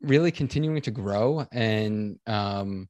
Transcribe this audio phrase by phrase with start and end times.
[0.00, 2.88] really continuing to grow and um,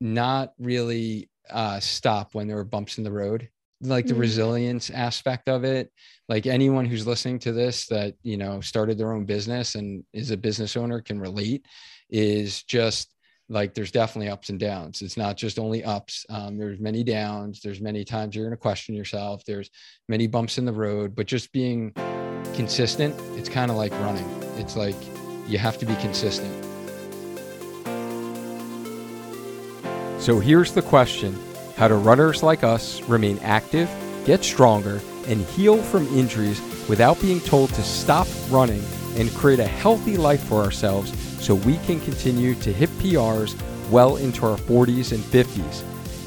[0.00, 3.48] not really uh, stop when there were bumps in the road.
[3.82, 4.20] Like the mm-hmm.
[4.20, 5.90] resilience aspect of it
[6.30, 10.30] like anyone who's listening to this that you know started their own business and is
[10.30, 11.66] a business owner can relate
[12.08, 13.12] is just
[13.48, 15.02] like there's definitely ups and downs.
[15.02, 16.24] It's not just only ups.
[16.30, 17.60] Um, there's many downs.
[17.60, 19.44] There's many times you're going to question yourself.
[19.44, 19.70] There's
[20.08, 21.92] many bumps in the road but just being
[22.54, 24.28] consistent it's kind of like running.
[24.56, 24.94] It's like
[25.50, 26.52] you have to be consistent
[30.18, 31.38] so here's the question
[31.80, 33.88] how do runners like us remain active,
[34.26, 38.84] get stronger, and heal from injuries without being told to stop running
[39.16, 41.10] and create a healthy life for ourselves
[41.42, 43.58] so we can continue to hit PRs
[43.90, 45.82] well into our 40s and 50s?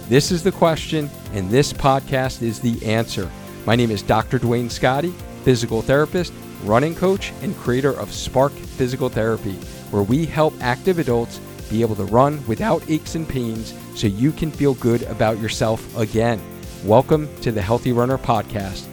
[0.09, 3.29] This is the question, and this podcast is the answer.
[3.67, 4.39] My name is Dr.
[4.39, 5.13] Duane Scotti,
[5.43, 9.55] physical therapist, running coach, and creator of Spark Physical Therapy,
[9.91, 14.31] where we help active adults be able to run without aches and pains so you
[14.31, 16.41] can feel good about yourself again.
[16.83, 18.92] Welcome to the Healthy Runner Podcast.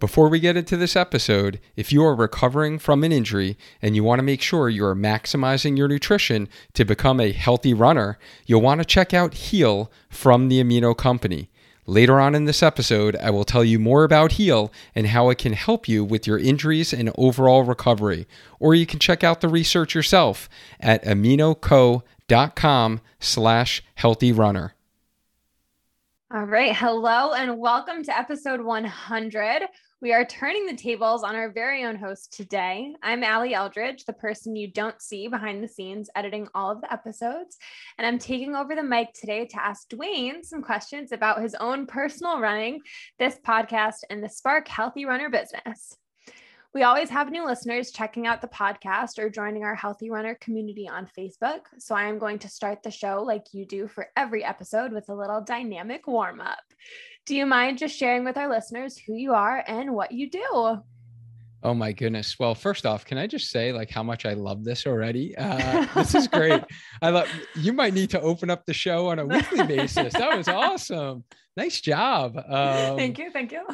[0.00, 4.04] Before we get into this episode, if you are recovering from an injury and you
[4.04, 8.60] want to make sure you are maximizing your nutrition to become a healthy runner, you'll
[8.60, 11.50] want to check out Heal from the Amino Company.
[11.84, 15.38] Later on in this episode, I will tell you more about Heal and how it
[15.38, 18.28] can help you with your injuries and overall recovery.
[18.60, 24.74] Or you can check out the research yourself at aminoco.com slash healthy runner.
[26.32, 26.76] All right.
[26.76, 29.62] Hello and welcome to episode 100.
[30.00, 32.94] We are turning the tables on our very own host today.
[33.02, 36.92] I'm Allie Eldridge, the person you don't see behind the scenes editing all of the
[36.92, 37.56] episodes.
[37.98, 41.84] And I'm taking over the mic today to ask Dwayne some questions about his own
[41.86, 42.78] personal running,
[43.18, 45.97] this podcast, and the Spark Healthy Runner business.
[46.78, 50.88] We always have new listeners checking out the podcast or joining our Healthy Runner community
[50.88, 51.62] on Facebook.
[51.80, 55.08] So I am going to start the show like you do for every episode with
[55.08, 56.62] a little dynamic warm up.
[57.26, 60.78] Do you mind just sharing with our listeners who you are and what you do?
[61.64, 62.38] Oh my goodness.
[62.38, 65.34] Well, first off, can I just say like how much I love this already?
[65.36, 66.62] Uh, this is great.
[67.02, 70.12] I love you might need to open up the show on a weekly basis.
[70.12, 71.24] That was awesome.
[71.56, 72.36] Nice job.
[72.36, 73.32] Um, thank you.
[73.32, 73.66] Thank you.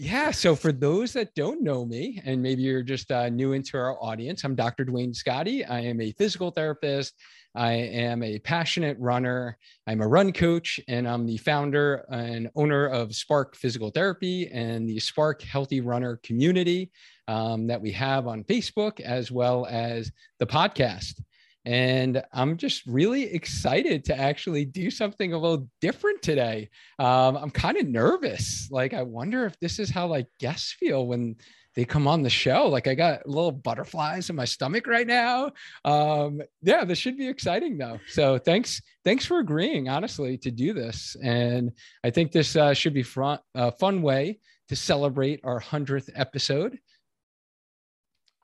[0.00, 0.30] Yeah.
[0.30, 4.02] So for those that don't know me, and maybe you're just uh, new into our
[4.02, 4.86] audience, I'm Dr.
[4.86, 5.70] Duane Scotti.
[5.70, 7.12] I am a physical therapist
[7.54, 9.58] I am a passionate runner.
[9.86, 14.88] I'm a run coach, and I'm the founder and owner of Spark Physical Therapy and
[14.88, 16.92] the Spark Healthy Runner community
[17.26, 21.20] um, that we have on Facebook, as well as the podcast.
[21.64, 26.70] And I'm just really excited to actually do something a little different today.
[26.98, 28.68] Um, I'm kind of nervous.
[28.70, 31.36] Like, I wonder if this is how like guests feel when
[31.76, 32.68] they come on the show.
[32.68, 35.52] Like I got little butterflies in my stomach right now.
[35.84, 38.00] Um, yeah, this should be exciting though.
[38.08, 41.16] So thanks, thanks for agreeing, honestly, to do this.
[41.22, 41.72] And
[42.02, 46.78] I think this uh, should be a uh, fun way to celebrate our hundredth episode.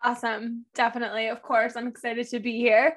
[0.02, 0.64] Awesome.
[0.74, 1.28] Definitely.
[1.28, 1.76] Of course.
[1.76, 2.96] I'm excited to be here.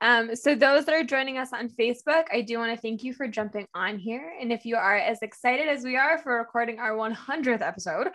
[0.00, 3.12] Um, so, those that are joining us on Facebook, I do want to thank you
[3.12, 4.32] for jumping on here.
[4.40, 8.08] And if you are as excited as we are for recording our 100th episode,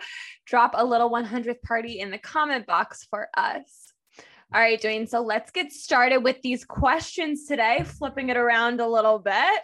[0.46, 3.92] drop a little 100th party in the comment box for us.
[4.54, 5.06] All right, Duane.
[5.06, 9.60] So, let's get started with these questions today, flipping it around a little bit.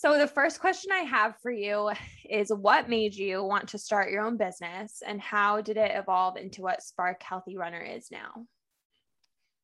[0.00, 1.90] So, the first question I have for you
[2.24, 6.38] is What made you want to start your own business, and how did it evolve
[6.38, 8.46] into what Spark Healthy Runner is now?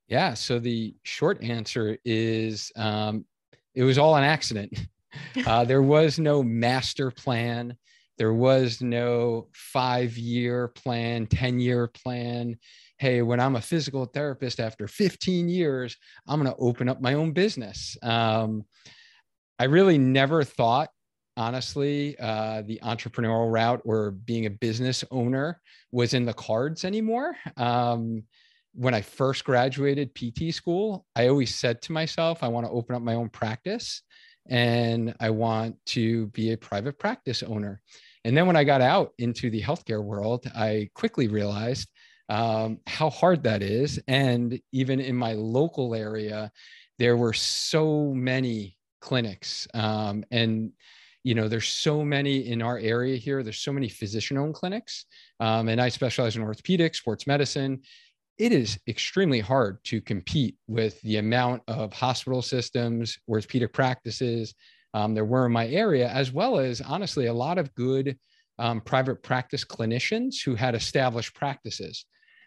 [0.09, 0.35] Yeah.
[0.35, 3.25] So the short answer is um,
[3.75, 4.79] it was all an accident.
[5.47, 7.75] Uh, there was no master plan.
[8.19, 12.59] There was no five year plan, 10 year plan.
[12.99, 15.97] Hey, when I'm a physical therapist after 15 years,
[16.29, 17.97] I'm going to open up my own business.
[18.03, 18.67] Um,
[19.59, 20.91] I really never thought,
[21.37, 25.61] honestly, uh, the entrepreneurial route or being a business owner
[25.93, 27.37] was in the cards anymore.
[27.57, 28.25] Um,
[28.75, 32.95] when I first graduated PT school, I always said to myself, I want to open
[32.95, 34.03] up my own practice
[34.49, 37.81] and I want to be a private practice owner.
[38.25, 41.89] And then when I got out into the healthcare world, I quickly realized
[42.29, 44.01] um, how hard that is.
[44.09, 46.51] And even in my local area,
[46.99, 48.76] there were so many
[49.07, 49.67] clinics.
[49.73, 50.73] Um, and,
[51.25, 55.07] you know, there's so many in our area here, there's so many physician owned clinics.
[55.41, 57.81] Um, and I specialize in orthopedics, sports medicine
[58.39, 64.55] it is extremely hard to compete with the amount of hospital systems, orthopedic practices
[64.97, 68.19] um, there were in my area, as well as honestly a lot of good
[68.59, 72.07] um, private practice clinicians who had established practices.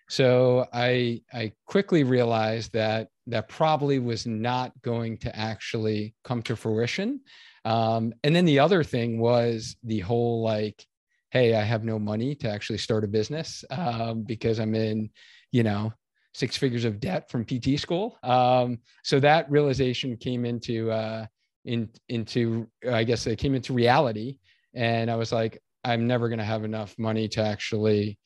[0.10, 6.56] So I I quickly realized that that probably was not going to actually come to
[6.56, 7.22] fruition.
[7.64, 10.84] Um, and then the other thing was the whole like,
[11.30, 15.12] hey, I have no money to actually start a business um, because I'm in,
[15.52, 15.94] you know,
[16.34, 18.18] six figures of debt from PT school.
[18.24, 21.28] Um, so that realization came into uh,
[21.66, 24.38] in into I guess it came into reality,
[24.74, 28.18] and I was like, I'm never going to have enough money to actually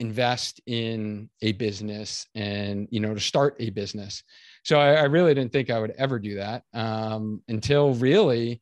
[0.00, 4.22] invest in a business and you know to start a business.
[4.64, 8.60] So i, I really didn't think i would ever do that um, until really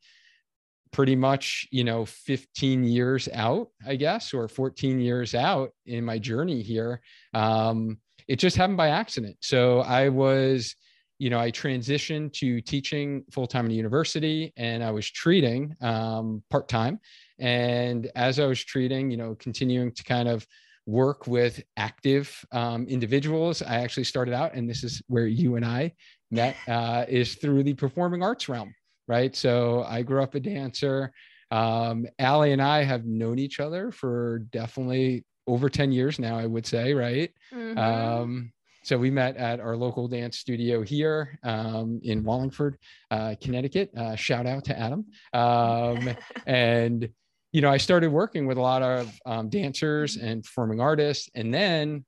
[0.92, 6.18] pretty much you know 15 years out i guess or 14 years out in my
[6.18, 7.00] journey here.
[7.32, 7.98] Um,
[8.28, 9.36] it just happened by accident.
[9.40, 10.76] So i was
[11.18, 17.00] you know i transitioned to teaching full-time in university and i was treating um, part-time.
[17.38, 20.46] And as i was treating you know continuing to kind of
[20.86, 23.62] work with active um, individuals.
[23.62, 25.92] I actually started out, and this is where you and I
[26.30, 28.74] met, uh, is through the performing arts realm,
[29.06, 29.34] right?
[29.34, 31.12] So I grew up a dancer.
[31.50, 36.46] Um, Allie and I have known each other for definitely over 10 years now, I
[36.46, 37.30] would say, right?
[37.52, 37.78] Mm-hmm.
[37.78, 38.52] Um,
[38.84, 42.78] so we met at our local dance studio here um, in Wallingford,
[43.10, 43.90] uh, Connecticut.
[43.96, 45.06] Uh, shout out to Adam.
[45.32, 47.08] Um, and
[47.52, 51.28] you know, I started working with a lot of um, dancers and performing artists.
[51.34, 52.04] And then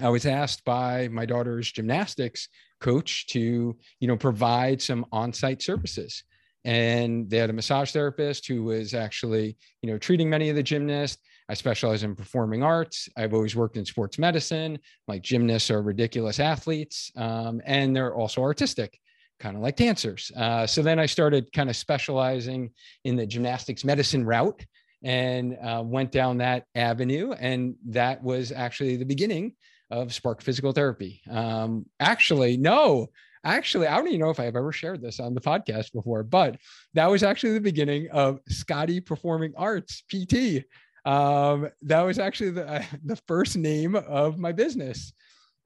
[0.00, 2.48] I was asked by my daughter's gymnastics
[2.80, 6.22] coach to, you know, provide some on-site services.
[6.66, 10.62] And they had a massage therapist who was actually, you know, treating many of the
[10.62, 11.20] gymnasts.
[11.48, 13.08] I specialize in performing arts.
[13.16, 14.78] I've always worked in sports medicine.
[15.08, 18.98] Like gymnasts are ridiculous athletes, um, and they're also artistic
[19.44, 20.32] kind of like dancers.
[20.34, 22.70] Uh, so then I started kind of specializing
[23.04, 24.64] in the gymnastics medicine route
[25.02, 27.32] and uh, went down that avenue.
[27.32, 29.52] And that was actually the beginning
[29.90, 31.20] of Spark Physical Therapy.
[31.30, 33.08] Um, actually, no,
[33.44, 36.56] actually, I don't even know if I've ever shared this on the podcast before, but
[36.94, 40.64] that was actually the beginning of Scotti Performing Arts PT.
[41.04, 45.12] Um, that was actually the, uh, the first name of my business.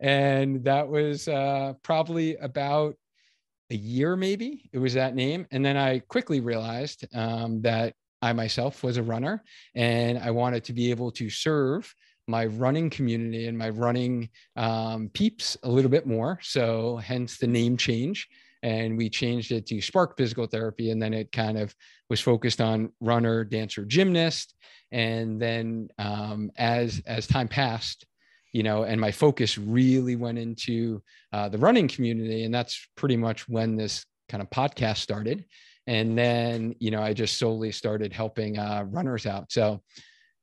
[0.00, 2.96] And that was uh, probably about
[3.70, 5.46] a year, maybe it was that name.
[5.50, 9.44] And then I quickly realized um, that I myself was a runner
[9.74, 11.94] and I wanted to be able to serve
[12.26, 16.38] my running community and my running um, peeps a little bit more.
[16.42, 18.28] So, hence the name change.
[18.62, 20.90] And we changed it to Spark Physical Therapy.
[20.90, 21.74] And then it kind of
[22.10, 24.54] was focused on runner, dancer, gymnast.
[24.90, 28.04] And then um, as as time passed,
[28.52, 31.02] you know, and my focus really went into
[31.32, 32.44] uh, the running community.
[32.44, 35.44] And that's pretty much when this kind of podcast started.
[35.86, 39.50] And then you know i just solely started helping uh, runners out.
[39.50, 39.82] So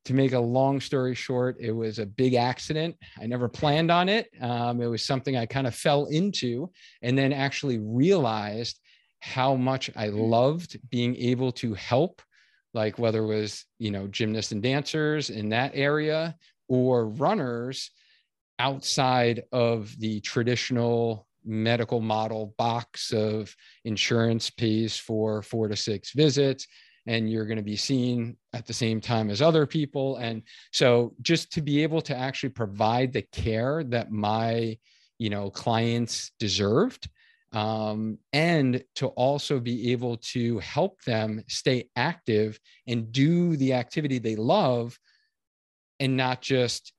[0.05, 2.95] to make a long story short it was a big accident.
[3.19, 4.27] I never planned on it.
[4.41, 6.71] Um, it was something i kind of fell into
[7.01, 8.79] and then actually realized
[9.19, 12.21] how much i loved being able to help
[12.75, 16.35] like whether it was you know gymnasts and dancers in that area
[16.67, 17.91] or runners
[18.59, 26.67] outside of the traditional medical model box of insurance pays for four to six visits
[27.07, 30.17] and you're going to be seen at the same time as other people.
[30.17, 30.41] And
[30.71, 34.77] so just to be able to actually provide the care that my
[35.17, 37.07] you know clients deserved
[37.53, 44.19] um, and to also be able to help them stay active and do the activity
[44.19, 44.97] they love
[45.99, 46.93] and not just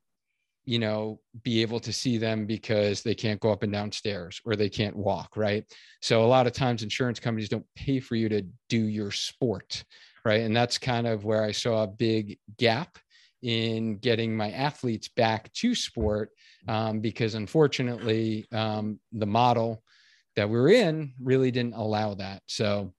[0.65, 4.41] you know be able to see them because they can't go up and down stairs
[4.45, 5.63] or they can't walk right?
[6.01, 9.83] So a lot of times insurance companies don't pay for you to do your sport
[10.27, 10.41] right?
[10.41, 12.97] And that's kind of where i saw a big gap
[13.43, 16.31] in getting my athletes back to sport
[16.67, 19.81] um, because unfortunately um, the model
[20.35, 22.41] that we're in really didn't allow that.
[22.45, 22.93] So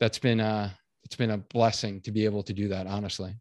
[0.00, 3.32] that's been a it's been a blessing to be able to do that honestly.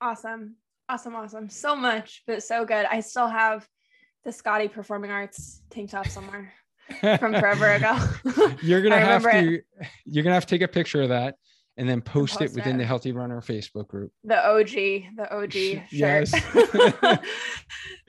[0.00, 0.54] Awesome
[0.88, 1.48] Awesome, awesome.
[1.48, 2.86] So much, but so good.
[2.86, 3.66] I still have
[4.24, 6.52] the Scotti Performing Arts tank top somewhere
[7.00, 7.98] from forever ago.
[8.62, 9.64] you're gonna have to it.
[10.04, 11.36] you're gonna have to take a picture of that
[11.76, 12.78] and then post, post it within it.
[12.78, 14.12] the Healthy Runner Facebook group.
[14.22, 15.82] The OG, the OG shirt.
[15.90, 17.18] Yes.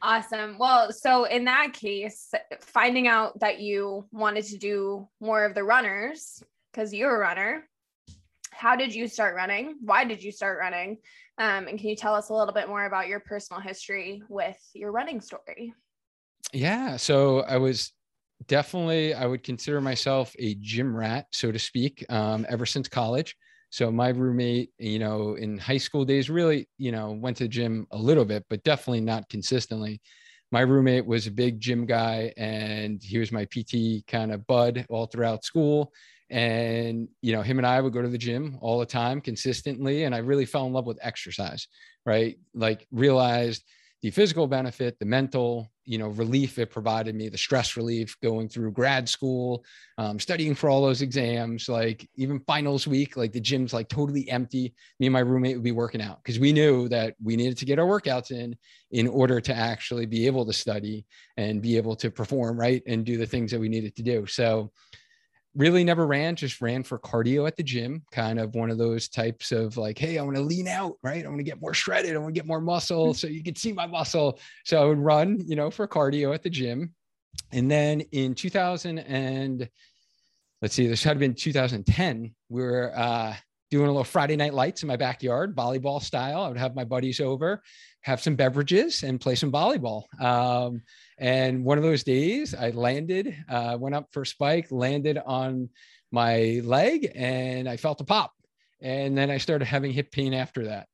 [0.01, 0.57] awesome.
[0.59, 5.63] Well, so in that case, finding out that you wanted to do more of the
[5.63, 7.67] runners because you're a runner,
[8.57, 9.75] how did you start running?
[9.81, 10.97] Why did you start running?
[11.37, 14.57] Um, and can you tell us a little bit more about your personal history with
[14.73, 15.73] your running story?
[16.53, 16.95] Yeah.
[16.95, 17.91] So I was
[18.47, 23.35] definitely, I would consider myself a gym rat, so to speak, um, ever since college.
[23.71, 27.49] So my roommate, you know, in high school days, really, you know, went to the
[27.49, 30.01] gym a little bit, but definitely not consistently.
[30.51, 34.85] My roommate was a big gym guy, and he was my PT kind of bud
[34.89, 35.91] all throughout school.
[36.29, 40.03] And you know, him and I would go to the gym all the time, consistently,
[40.03, 41.67] and I really fell in love with exercise.
[42.05, 43.63] Right, like realized
[44.05, 48.47] the physical benefit, the mental, you know, relief it provided me, the stress relief going
[48.47, 49.65] through grad school,
[49.97, 54.29] um, studying for all those exams, like even finals week, like the gym's like totally
[54.29, 54.75] empty.
[54.99, 57.65] Me and my roommate would be working out because we knew that we needed to
[57.65, 58.55] get our workouts in
[58.91, 61.03] in order to actually be able to study
[61.37, 62.83] and be able to perform, right?
[62.85, 64.27] And do the things that we needed to do.
[64.27, 64.71] So
[65.55, 69.07] really never ran, just ran for cardio at the gym, kind of one of those
[69.07, 71.23] types of like, hey, I want to lean out, right?
[71.23, 72.15] I want to get more shredded.
[72.15, 74.39] I want to get more muscle so you can see my muscle.
[74.65, 76.93] So I would run, you know, for cardio at the gym.
[77.51, 79.69] And then in 2000 and
[80.61, 83.35] let's see, this had been 2010, we were uh,
[83.71, 86.41] doing a little Friday night lights in my backyard, volleyball style.
[86.41, 87.61] I would have my buddies over,
[88.01, 90.03] have some beverages and play some volleyball.
[90.21, 90.81] Um,
[91.17, 95.69] and one of those days, I landed, uh, went up for a spike, landed on
[96.11, 98.33] my leg, and I felt a pop.
[98.81, 100.87] And then I started having hip pain after that.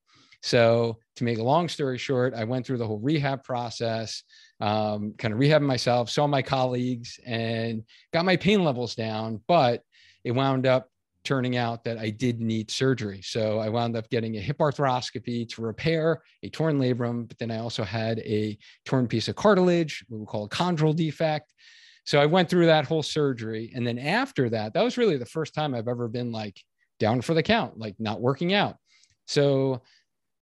[0.43, 4.23] So, to make a long story short, I went through the whole rehab process,
[4.59, 9.41] um, kind of rehabbing myself, saw my colleagues, and got my pain levels down.
[9.47, 9.83] But
[10.23, 10.89] it wound up
[11.23, 13.21] turning out that I did need surgery.
[13.23, 17.51] So I wound up getting a hip arthroscopy to repair a torn labrum, but then
[17.51, 21.53] I also had a torn piece of cartilage, what we call a chondral defect.
[22.05, 23.71] So I went through that whole surgery.
[23.75, 26.59] And then after that, that was really the first time I've ever been like
[26.99, 28.77] down for the count, like not working out.
[29.27, 29.81] So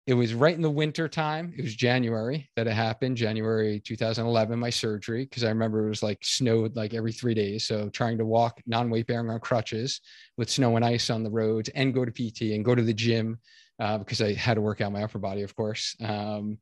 [0.08, 1.54] it was right in the winter time.
[1.58, 6.02] It was January that it happened, January 2011, my surgery, because I remember it was
[6.02, 7.68] like snowed like every three days.
[7.68, 10.00] So trying to walk non weight bearing on crutches
[10.38, 12.94] with snow and ice on the roads and go to PT and go to the
[12.94, 13.38] gym
[13.80, 16.58] uh, because I had to work out my upper body, of course, um,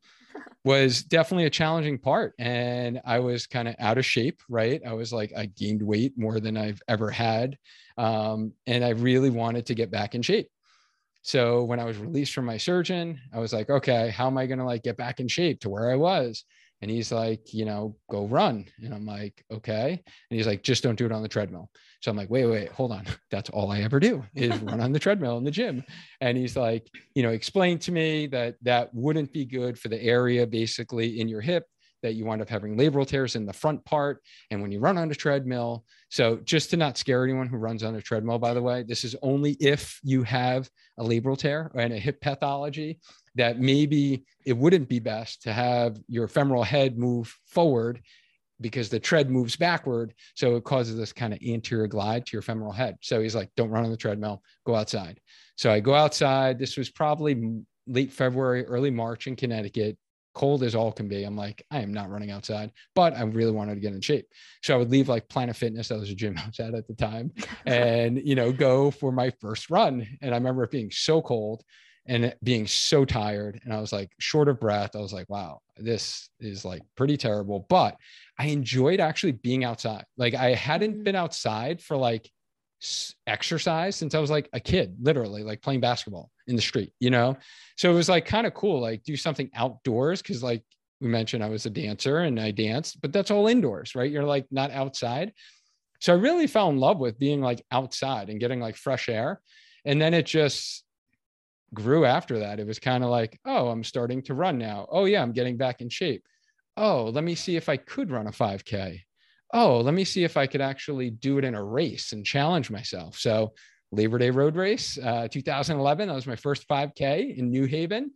[0.63, 2.33] was definitely a challenging part.
[2.39, 4.81] And I was kind of out of shape, right?
[4.85, 7.59] I was like, I gained weight more than I've ever had.
[7.95, 10.49] Um, and I really wanted to get back in shape.
[11.25, 14.45] So when I was released from my surgeon, I was like, okay, how am I
[14.45, 16.45] going to like get back in shape to where I was?
[16.83, 18.67] And he's like, you know, go run.
[18.83, 19.89] And I'm like, okay.
[19.89, 21.71] And he's like, just don't do it on the treadmill.
[22.01, 23.07] So I'm like, wait, wait, hold on.
[23.31, 25.83] That's all I ever do is run on the treadmill in the gym.
[26.21, 29.99] And he's like, you know, explain to me that that wouldn't be good for the
[30.03, 31.65] area basically in your hip
[32.05, 34.21] that you wind up having labral tears in the front part.
[34.51, 37.83] And when you run on a treadmill, so just to not scare anyone who runs
[37.83, 40.69] on a treadmill, by the way, this is only if you have
[40.99, 42.99] a labral tear and a hip pathology
[43.33, 48.01] that maybe it wouldn't be best to have your femoral head move forward
[48.61, 50.13] because the tread moves backward.
[50.35, 52.97] So it causes this kind of anterior glide to your femoral head.
[53.01, 55.19] So he's like, don't run on the treadmill, go outside.
[55.57, 56.59] So I go outside.
[56.59, 59.97] This was probably late February, early March in Connecticut
[60.35, 61.23] cold as all can be.
[61.23, 64.27] I'm like, I am not running outside, but I really wanted to get in shape.
[64.61, 66.87] So I would leave like Planet Fitness, that was a gym I was at at
[66.87, 67.31] the time,
[67.65, 70.07] and you know, go for my first run.
[70.21, 71.63] And I remember it being so cold
[72.07, 73.59] and being so tired.
[73.63, 74.95] And I was like short of breath.
[74.95, 77.65] I was like, wow, this is like pretty terrible.
[77.67, 77.95] But
[78.37, 80.05] I enjoyed actually being outside.
[80.17, 81.03] Like I hadn't mm-hmm.
[81.03, 82.29] been outside for like
[83.27, 87.09] exercise since I was like a kid, literally like playing basketball in the street, you
[87.09, 87.37] know?
[87.77, 90.21] So it was like kind of cool, like do something outdoors.
[90.21, 90.63] Cause like
[91.01, 94.11] we mentioned, I was a dancer and I danced, but that's all indoors, right?
[94.11, 95.33] You're like not outside.
[95.99, 99.41] So I really fell in love with being like outside and getting like fresh air.
[99.85, 100.83] And then it just
[101.73, 102.59] grew after that.
[102.59, 104.87] It was kind of like, oh, I'm starting to run now.
[104.89, 106.25] Oh, yeah, I'm getting back in shape.
[106.77, 109.01] Oh, let me see if I could run a 5K
[109.55, 112.69] oh, let me see if I could actually do it in a race and challenge
[112.69, 113.17] myself.
[113.17, 113.53] So
[113.91, 118.11] Labor Day Road Race, uh, 2011, that was my first 5K in New Haven.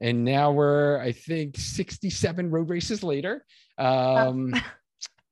[0.00, 3.44] And now we're, I think, 67 road races later.
[3.76, 4.54] Um,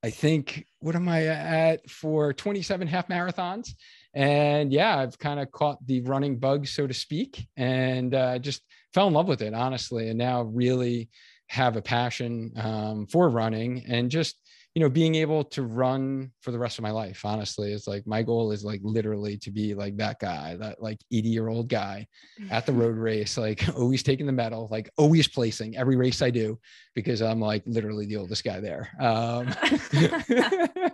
[0.02, 3.72] I think, what am I at for 27 half marathons?
[4.14, 8.62] And yeah, I've kind of caught the running bug, so to speak, and uh, just
[8.94, 10.08] fell in love with it, honestly.
[10.08, 11.08] And now really
[11.46, 14.41] have a passion um, for running and just
[14.74, 18.06] you know being able to run for the rest of my life honestly it's like
[18.06, 21.68] my goal is like literally to be like that guy that like 80 year old
[21.68, 22.06] guy
[22.50, 26.30] at the road race like always taking the medal like always placing every race i
[26.30, 26.58] do
[26.94, 29.48] because i'm like literally the oldest guy there um,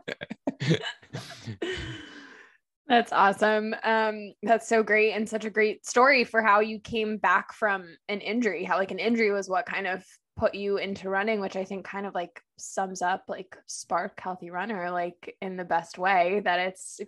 [2.89, 3.75] That's awesome.
[3.85, 7.85] Um, that's so great and such a great story for how you came back from
[8.09, 8.65] an injury.
[8.65, 10.03] How like an injury was what kind of
[10.39, 14.51] put you into running, which I think kind of like sums up like spark healthy
[14.51, 17.01] runner like in the best way that it's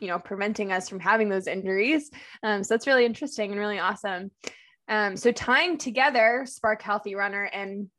[0.00, 2.10] you know preventing us from having those injuries.
[2.42, 4.30] Um, so that's really interesting and really awesome.
[4.88, 7.90] Um, so tying together spark healthy runner and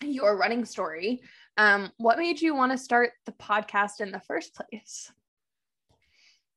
[0.00, 1.20] your running story,
[1.56, 5.12] um, what made you want to start the podcast in the first place?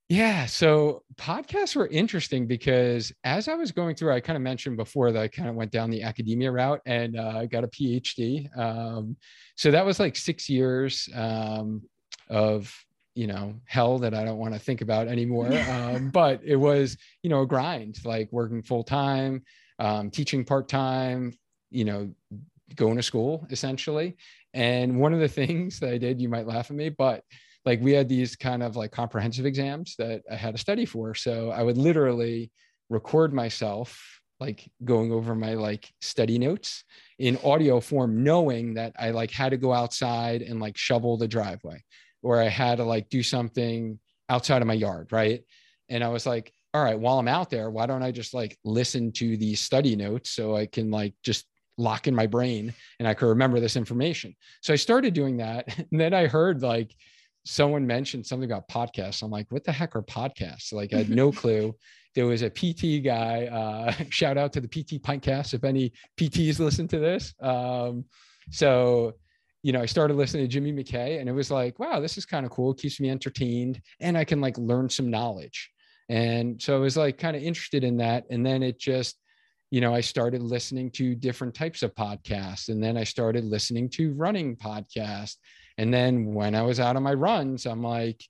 [0.09, 0.45] Yeah.
[0.45, 5.11] So podcasts were interesting because as I was going through, I kind of mentioned before
[5.11, 8.55] that I kind of went down the academia route and uh, got a PhD.
[8.57, 9.15] Um,
[9.55, 11.81] so that was like six years um,
[12.29, 12.73] of,
[13.15, 15.49] you know, hell that I don't want to think about anymore.
[15.69, 19.43] Um, but it was, you know, a grind, like working full time,
[19.79, 21.33] um, teaching part time,
[21.71, 22.13] you know,
[22.75, 24.17] going to school essentially.
[24.53, 27.23] And one of the things that I did, you might laugh at me, but
[27.65, 31.15] like we had these kind of like comprehensive exams that I had to study for.
[31.15, 32.51] So I would literally
[32.89, 36.83] record myself like going over my like study notes
[37.19, 41.27] in audio form, knowing that I like had to go outside and like shovel the
[41.27, 41.81] driveway
[42.21, 45.11] or I had to like do something outside of my yard.
[45.11, 45.43] Right.
[45.89, 48.57] And I was like, all right, while I'm out there, why don't I just like
[48.65, 51.45] listen to these study notes so I can like just
[51.77, 54.35] lock in my brain and I could remember this information.
[54.61, 55.67] So I started doing that.
[55.91, 56.95] And then I heard like
[57.45, 59.21] someone mentioned something about podcasts.
[59.21, 60.71] I'm like, what the heck are podcasts?
[60.71, 61.75] Like, I had no clue.
[62.15, 63.47] There was a PT guy.
[63.47, 67.33] Uh, shout out to the PT Pintcast if any PTs listen to this.
[67.41, 68.05] Um,
[68.51, 69.13] so,
[69.61, 72.25] you know, I started listening to Jimmy McKay, and it was like, wow, this is
[72.25, 72.71] kind of cool.
[72.71, 75.69] It keeps me entertained, and I can like learn some knowledge.
[76.09, 78.25] And so I was like kind of interested in that.
[78.29, 79.17] And then it just,
[79.71, 83.89] you know, I started listening to different types of podcasts, and then I started listening
[83.91, 85.37] to running podcasts
[85.77, 88.23] and then when I was out on my runs, I'm like,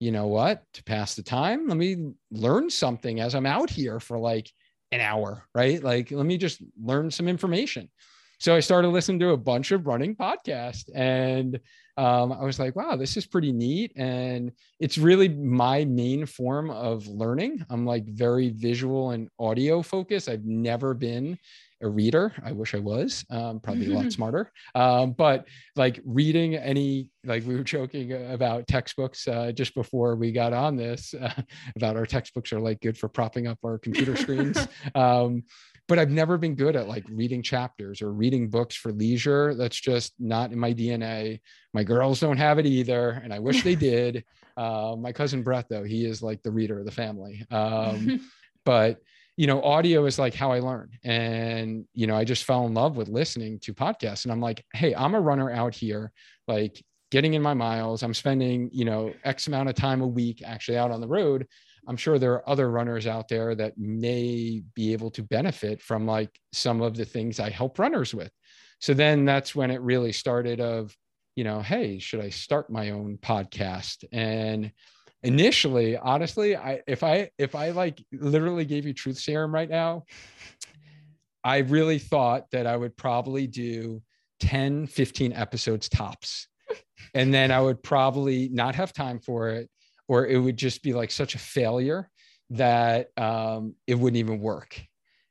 [0.00, 0.62] you know what?
[0.74, 4.50] To pass the time, let me learn something as I'm out here for like
[4.92, 5.82] an hour, right?
[5.82, 7.88] Like, let me just learn some information.
[8.38, 11.60] So I started listening to a bunch of running podcasts and
[11.98, 13.92] um, I was like, wow, this is pretty neat.
[13.96, 17.66] And it's really my main form of learning.
[17.68, 20.30] I'm like very visual and audio focused.
[20.30, 21.38] I've never been
[21.82, 22.32] a reader.
[22.44, 24.52] I wish I was, um, probably a lot smarter.
[24.74, 25.46] Um, but
[25.76, 30.76] like reading any, like we were joking about textbooks uh, just before we got on
[30.76, 31.32] this, uh,
[31.76, 34.66] about our textbooks are like good for propping up our computer screens.
[34.94, 35.44] Um,
[35.88, 39.54] but I've never been good at like reading chapters or reading books for leisure.
[39.54, 41.40] That's just not in my DNA.
[41.74, 44.24] My girls don't have it either, and I wish they did.
[44.56, 47.44] Uh, my cousin Brett, though, he is like the reader of the family.
[47.50, 48.20] Um,
[48.64, 49.00] but
[49.40, 50.90] you know, audio is like how I learn.
[51.02, 54.26] And, you know, I just fell in love with listening to podcasts.
[54.26, 56.12] And I'm like, hey, I'm a runner out here,
[56.46, 58.02] like getting in my miles.
[58.02, 61.46] I'm spending, you know, X amount of time a week actually out on the road.
[61.88, 66.06] I'm sure there are other runners out there that may be able to benefit from
[66.06, 68.32] like some of the things I help runners with.
[68.78, 70.94] So then that's when it really started of,
[71.34, 74.04] you know, hey, should I start my own podcast?
[74.12, 74.70] And
[75.22, 80.02] initially honestly i if i if i like literally gave you truth serum right now
[81.44, 84.02] i really thought that i would probably do
[84.40, 86.48] 10 15 episodes tops.
[87.14, 89.68] And then i would probably not have time for it
[90.06, 92.10] or it would just be like such a failure
[92.50, 94.80] that um, it wouldn't even work.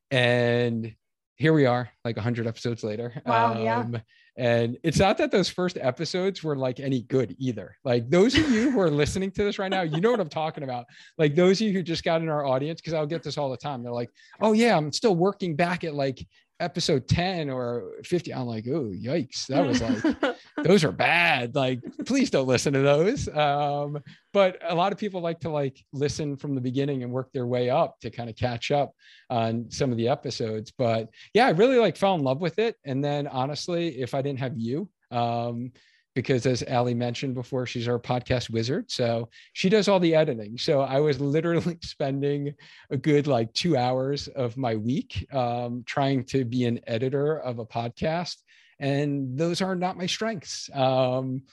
[0.09, 0.95] And
[1.35, 3.21] here we are like 100 episodes later.
[3.25, 3.99] Wow, um, yeah.
[4.39, 7.75] And it's not that those first episodes were like any good either.
[7.83, 10.29] Like those of you who are listening to this right now, you know what I'm
[10.29, 10.85] talking about.
[11.17, 13.49] Like those of you who just got in our audience, because I'll get this all
[13.49, 13.83] the time.
[13.83, 16.25] They're like, oh, yeah, I'm still working back at like
[16.59, 19.47] episode 10 or 50 i'm like oh yikes.
[19.47, 21.55] That was like those are bad.
[21.55, 23.27] Like please don't listen to those.
[23.29, 23.99] Um,
[24.33, 27.47] but a lot of people like to like listen from the beginning and work their
[27.47, 28.93] way up to kind of catch up
[29.29, 30.71] on some of the episodes.
[30.77, 32.75] But yeah i really like fell in love with it.
[32.85, 35.71] And then honestly if i didn't have you um,
[36.15, 38.89] because as Allie mentioned before, she's our podcast wizard.
[38.91, 40.57] So she does all the editing.
[40.57, 42.53] So I was literally spending
[42.89, 47.59] a good like two hours of my week um, trying to be an editor of
[47.59, 48.37] a podcast.
[48.79, 50.69] And those are not my strengths.
[50.73, 51.43] Um,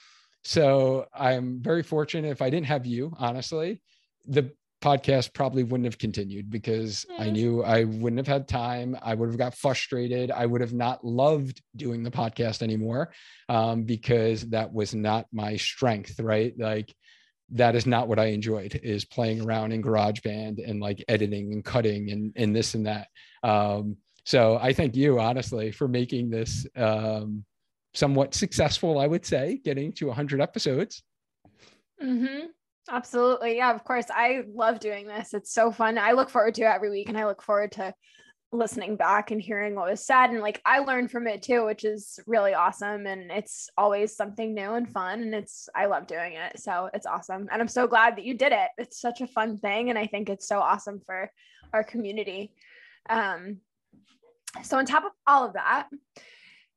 [0.43, 3.81] so I'm very fortunate if I didn't have you, honestly,
[4.25, 7.19] the podcast probably wouldn't have continued because mm.
[7.19, 8.97] I knew I wouldn't have had time.
[9.01, 10.31] I would have got frustrated.
[10.31, 13.11] I would have not loved doing the podcast anymore
[13.49, 16.53] um, because that was not my strength, right?
[16.57, 16.93] Like
[17.51, 21.63] that is not what I enjoyed is playing around in GarageBand and like editing and
[21.63, 23.07] cutting and, and this and that.
[23.43, 27.45] Um, so I thank you honestly for making this um,
[27.93, 31.03] somewhat successful, I would say, getting to 100 episodes.
[32.03, 32.47] Mm-hmm.
[32.89, 33.57] Absolutely.
[33.57, 34.05] Yeah, of course.
[34.09, 35.33] I love doing this.
[35.33, 35.97] It's so fun.
[35.97, 37.93] I look forward to it every week and I look forward to
[38.53, 41.83] listening back and hearing what was said and like I learned from it too which
[41.83, 46.33] is really awesome and it's always something new and fun and it's I love doing
[46.33, 49.27] it so it's awesome and I'm so glad that you did it it's such a
[49.27, 51.29] fun thing and I think it's so awesome for
[51.73, 52.53] our community
[53.09, 53.57] um
[54.63, 55.89] so on top of all of that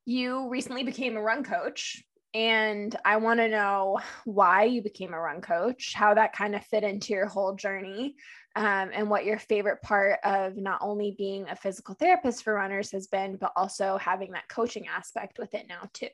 [0.07, 5.21] you recently became a run coach and I want to know why you became a
[5.21, 8.15] run coach how that kind of fit into your whole journey
[8.57, 12.91] um, and what your favorite part of not only being a physical therapist for runners
[12.91, 16.09] has been, but also having that coaching aspect with it now too.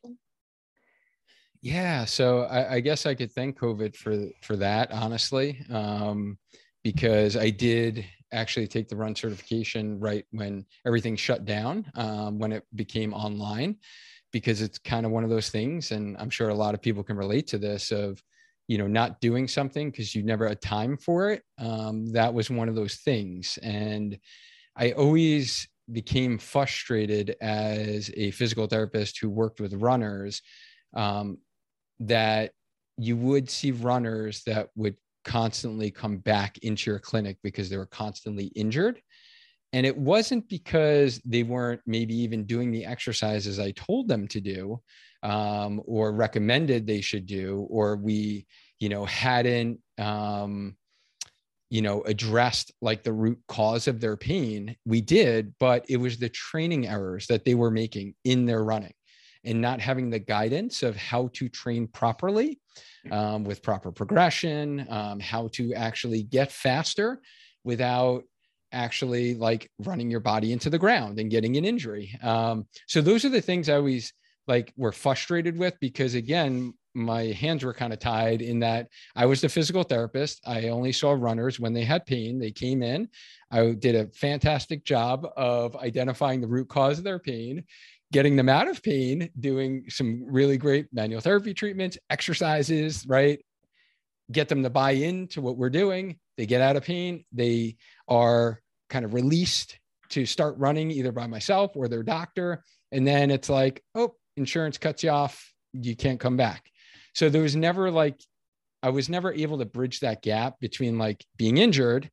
[1.62, 6.38] Yeah, so I, I guess I could thank COVID for for that, honestly, um,
[6.84, 12.52] because I did actually take the run certification right when everything shut down, um, when
[12.52, 13.76] it became online,
[14.36, 17.02] because it's kind of one of those things, and I'm sure a lot of people
[17.02, 18.22] can relate to this of
[18.68, 21.42] you know not doing something because you never had time for it.
[21.58, 24.18] Um, that was one of those things and
[24.76, 30.42] i always became frustrated as a physical therapist who worked with runners
[30.94, 31.38] um,
[32.00, 32.52] that
[32.98, 37.86] you would see runners that would constantly come back into your clinic because they were
[37.86, 39.00] constantly injured
[39.72, 44.40] and it wasn't because they weren't maybe even doing the exercises i told them to
[44.40, 44.80] do
[45.26, 48.46] um, or recommended they should do, or we,
[48.78, 50.76] you know, hadn't, um,
[51.68, 54.76] you know, addressed like the root cause of their pain.
[54.84, 58.92] We did, but it was the training errors that they were making in their running
[59.44, 62.60] and not having the guidance of how to train properly
[63.10, 67.20] um, with proper progression, um, how to actually get faster
[67.64, 68.22] without
[68.76, 72.16] actually like running your body into the ground and getting an injury.
[72.22, 74.12] Um, so those are the things I always
[74.46, 79.26] like were frustrated with because again my hands were kind of tied in that I
[79.26, 80.40] was the physical therapist.
[80.46, 82.38] I only saw runners when they had pain.
[82.38, 83.08] They came in.
[83.50, 87.64] I did a fantastic job of identifying the root cause of their pain,
[88.12, 93.44] getting them out of pain, doing some really great manual therapy treatments, exercises, right?
[94.32, 96.18] Get them to buy into what we're doing.
[96.38, 97.26] They get out of pain.
[97.30, 97.76] They
[98.08, 99.78] are kind of released
[100.10, 102.62] to start running either by myself or their doctor.
[102.92, 106.64] And then it's like, oh, insurance cuts you off, you can't come back.
[107.14, 108.20] So there was never like,
[108.82, 112.10] I was never able to bridge that gap between like being injured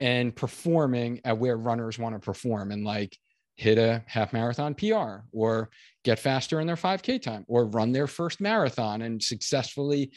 [0.00, 3.16] and performing at where runners want to perform and like
[3.56, 5.70] hit a half marathon PR or
[6.02, 10.10] get faster in their 5K time or run their first marathon and successfully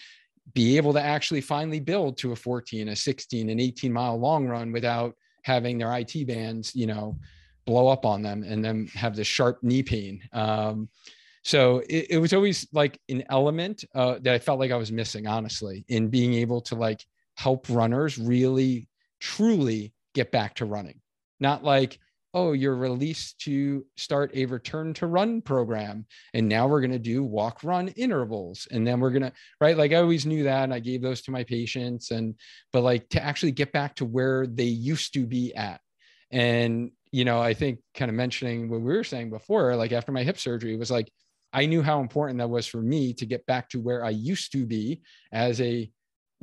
[0.53, 4.47] be able to actually finally build to a 14, a 16, an 18 mile long
[4.47, 7.17] run without having their IT bands, you know,
[7.65, 10.21] blow up on them and then have this sharp knee pain.
[10.34, 10.89] Um,
[11.43, 14.91] so it, it, was always like an element uh, that I felt like I was
[14.91, 18.88] missing, honestly, in being able to like help runners really,
[19.19, 21.01] truly get back to running.
[21.39, 21.99] Not like,
[22.34, 26.06] oh, you're released to start a return to run program.
[26.34, 28.67] And now we're going to do walk run intervals.
[28.72, 29.78] And then we're going to, right?
[29.78, 30.63] Like I always knew that.
[30.63, 32.12] And I gave those to my patients.
[32.12, 32.36] And,
[32.72, 35.80] but like to actually get back to where they used to be at.
[36.32, 40.12] And, you know, I think kind of mentioning what we were saying before, like after
[40.12, 41.12] my hip surgery, was like,
[41.54, 44.52] I knew how important that was for me to get back to where I used
[44.54, 45.91] to be as a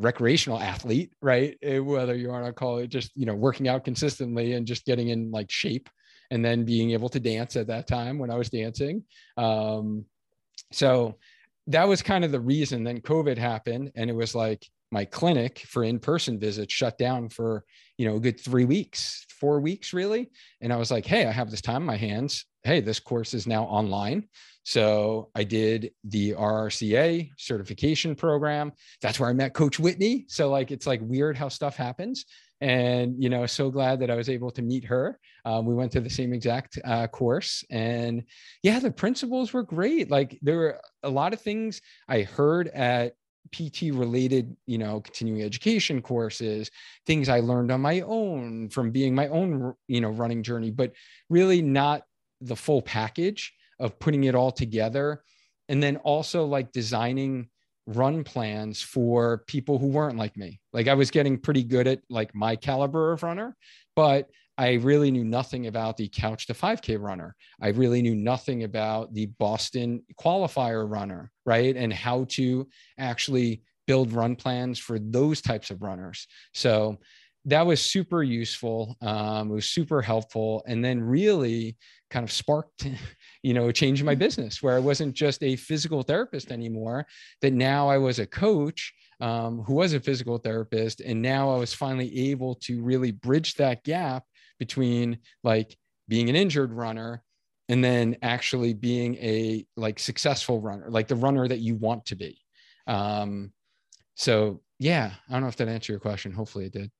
[0.01, 1.57] recreational athlete, right?
[1.63, 4.85] Eh, whether you want to call it just, you know, working out consistently and just
[4.85, 5.89] getting in like shape
[6.31, 9.05] and then being able to dance at that time when I was dancing.
[9.37, 10.05] Um,
[10.73, 11.17] so
[11.67, 13.93] that was kind of the reason then COVID happened.
[13.95, 17.65] And it was like my clinic for in-person visits shut down for,
[17.99, 20.31] you know, a good three weeks, four weeks really.
[20.61, 22.45] And I was like, hey, I have this time in my hands.
[22.63, 24.29] Hey, this course is now online.
[24.65, 28.73] So I did the RRCA certification program.
[29.01, 30.27] That's where I met Coach Whitney.
[30.29, 32.27] So like it's like weird how stuff happens.
[32.61, 35.19] And you know, so glad that I was able to meet her.
[35.47, 38.25] Um, we went to the same exact uh, course, and
[38.63, 40.11] yeah, the principles were great.
[40.11, 43.15] Like there were a lot of things I heard at
[43.53, 46.71] PT related, you know, continuing education courses,
[47.07, 50.93] things I learned on my own from being my own, you know, running journey, but
[51.31, 52.03] really not
[52.41, 55.23] the full package of putting it all together.
[55.69, 57.49] And then also like designing
[57.87, 60.61] run plans for people who weren't like me.
[60.73, 63.57] Like i was getting pretty good at like my caliber of runner
[63.97, 67.35] but i really knew nothing about the couch to 5k runner.
[67.61, 71.77] I really knew nothing about the boston qualifier runner right?
[71.77, 76.29] And how to actually build run plans for those types of runners.
[76.55, 76.99] So
[77.45, 81.77] that was super useful um, it was super helpful and then really
[82.11, 82.87] kind of sparked
[83.43, 87.07] you know changing my business where i wasn't just a physical therapist anymore
[87.41, 91.01] that now i was a coach um, who was a physical therapist.
[91.01, 94.25] And now I was finally able to really bridge that gap
[94.59, 95.77] between like
[96.09, 97.23] being an injured runner
[97.69, 102.17] and then actually being a like successful runner, like the runner that you want to
[102.17, 102.41] be.
[102.87, 103.53] Um,
[104.17, 106.33] so yeah, I don't know if that answered your question.
[106.33, 106.91] Hopefully it did.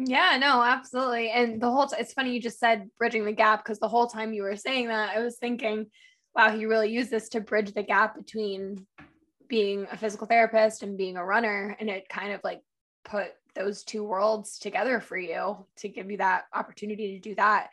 [0.00, 1.30] Yeah, no, absolutely.
[1.30, 4.06] And the whole t- it's funny you just said bridging the gap because the whole
[4.06, 5.86] time you were saying that, I was thinking,
[6.36, 8.86] wow, he really used this to bridge the gap between
[9.48, 11.76] being a physical therapist and being a runner.
[11.80, 12.60] And it kind of like
[13.04, 17.70] put those two worlds together for you to give you that opportunity to do that.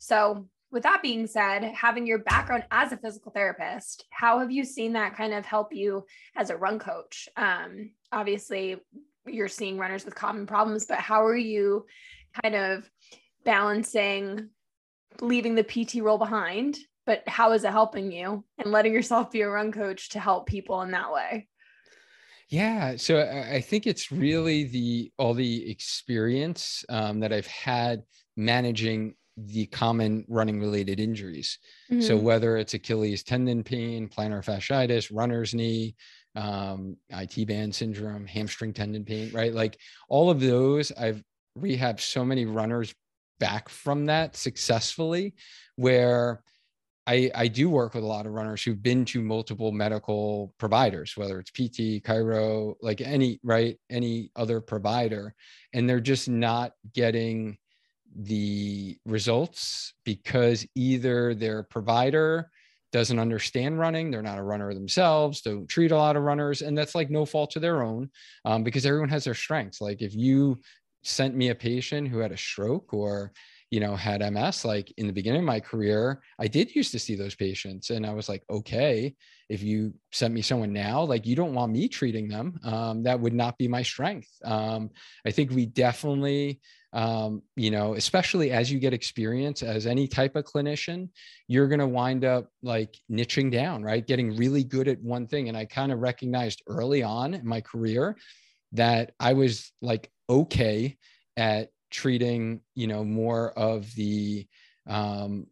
[0.00, 4.64] So, with that being said, having your background as a physical therapist, how have you
[4.64, 6.04] seen that kind of help you
[6.36, 7.26] as a run coach?
[7.36, 8.76] Um, obviously,
[9.32, 11.86] you're seeing runners with common problems, but how are you
[12.42, 12.88] kind of
[13.44, 14.50] balancing
[15.20, 19.40] leaving the PT role behind but how is it helping you and letting yourself be
[19.40, 21.48] a run coach to help people in that way
[22.50, 28.02] yeah so i think it's really the all the experience um, that i've had
[28.36, 31.58] managing the common running related injuries
[31.90, 32.02] mm-hmm.
[32.02, 35.94] so whether it's achilles tendon pain plantar fasciitis runner's knee
[36.38, 39.52] um, IT band syndrome hamstring tendon pain right?
[39.52, 41.22] Like all of those i've
[41.58, 42.94] rehabbed so many runners
[43.38, 45.34] back from that successfully
[45.76, 46.42] where
[47.08, 51.16] I, I do work with a lot of runners who've been to multiple medical providers,
[51.16, 55.34] whether it's PT, chiro, like any, right, any other provider,
[55.72, 57.56] and they're just not getting
[58.14, 62.50] the results because either their provider
[62.92, 66.76] doesn't understand running, they're not a runner themselves, don't treat a lot of runners, and
[66.76, 68.10] that's like no fault to their own
[68.44, 69.80] um, because everyone has their strengths.
[69.80, 70.58] Like if you
[71.02, 73.32] sent me a patient who had a stroke or
[73.70, 76.98] you know, had MS, like in the beginning of my career, I did used to
[76.98, 77.90] see those patients.
[77.90, 79.14] And I was like, okay,
[79.48, 82.58] if you sent me someone now, like you don't want me treating them.
[82.64, 84.28] Um, that would not be my strength.
[84.44, 84.90] Um,
[85.26, 86.60] I think we definitely,
[86.92, 91.08] um, you know, especially as you get experience as any type of clinician,
[91.46, 94.06] you're going to wind up like niching down, right?
[94.06, 95.48] Getting really good at one thing.
[95.48, 98.16] And I kind of recognized early on in my career
[98.72, 100.96] that I was like okay
[101.36, 104.46] at treating you know more of the
[104.86, 105.46] um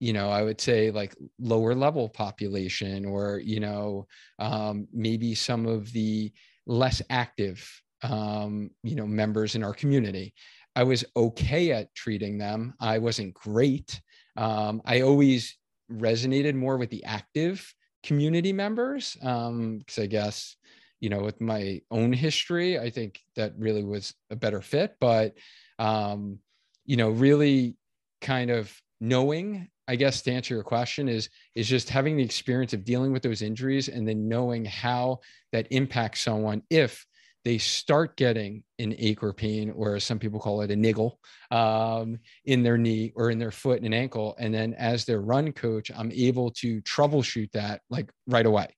[0.00, 4.06] you know i would say like lower level population or you know
[4.38, 6.30] um maybe some of the
[6.66, 7.66] less active
[8.02, 10.34] um you know members in our community.
[10.76, 12.74] I was okay at treating them.
[12.80, 14.00] I wasn't great.
[14.36, 15.58] Um i always
[15.90, 20.56] resonated more with the active community members um because i guess
[21.00, 25.34] you know with my own history i think that really was a better fit but
[25.78, 26.38] um
[26.84, 27.76] you know really
[28.20, 32.72] kind of knowing i guess to answer your question is is just having the experience
[32.72, 35.18] of dealing with those injuries and then knowing how
[35.52, 37.04] that impacts someone if
[37.44, 41.18] they start getting an ache or pain, or as some people call it, a niggle
[41.50, 44.34] um, in their knee or in their foot and ankle.
[44.38, 48.68] And then as their run coach, I'm able to troubleshoot that like right away.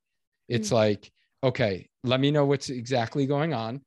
[0.48, 0.76] It's mm-hmm.
[0.76, 1.10] like,
[1.42, 3.80] okay, let me know what's exactly going on.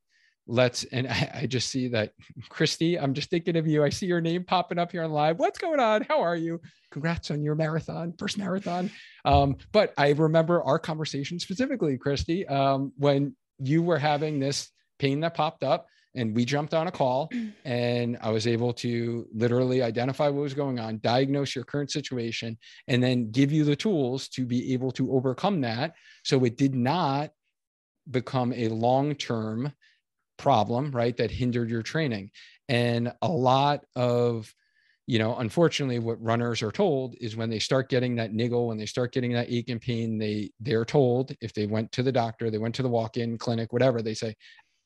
[0.47, 2.12] Let's, and I, I, just see that
[2.49, 3.83] Christy, I'm just thinking of you.
[3.83, 5.39] I see your name popping up here on live.
[5.39, 6.03] What's going on?
[6.09, 6.59] How are you?
[6.91, 8.91] Congrats on your marathon, first marathon.
[9.23, 15.19] Um, but I remember our conversation specifically, Christy, um, when you were having this pain
[15.21, 17.29] that popped up and we jumped on a call
[17.65, 22.57] and i was able to literally identify what was going on diagnose your current situation
[22.87, 26.75] and then give you the tools to be able to overcome that so it did
[26.75, 27.31] not
[28.09, 29.73] become a long term
[30.37, 31.15] problem, right?
[31.17, 32.31] That hindered your training.
[32.69, 34.53] And a lot of,
[35.05, 38.77] you know, unfortunately, what runners are told is when they start getting that niggle, when
[38.77, 42.11] they start getting that ache and pain, they they're told if they went to the
[42.11, 44.35] doctor, they went to the walk-in clinic, whatever, they say,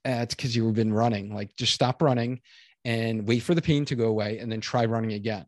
[0.06, 1.34] eh, it's because you've been running.
[1.34, 2.42] Like just stop running
[2.84, 5.46] and wait for the pain to go away and then try running again.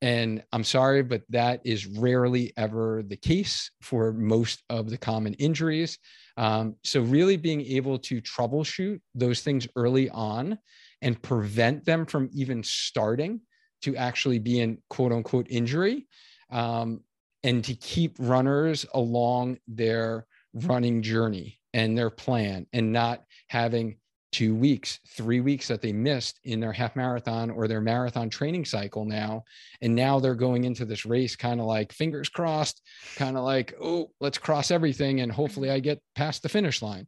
[0.00, 5.34] And I'm sorry, but that is rarely ever the case for most of the common
[5.34, 5.98] injuries.
[6.36, 10.58] Um, so, really being able to troubleshoot those things early on
[11.00, 13.40] and prevent them from even starting
[13.84, 16.06] to actually be in quote unquote injury
[16.50, 17.00] um,
[17.42, 23.96] and to keep runners along their running journey and their plan and not having
[24.32, 28.64] two weeks, three weeks that they missed in their half marathon or their marathon training
[28.64, 29.44] cycle now.
[29.80, 32.82] And now they're going into this race kind of like fingers crossed,
[33.14, 37.06] kind of like, oh, let's cross everything and hopefully I get past the finish line.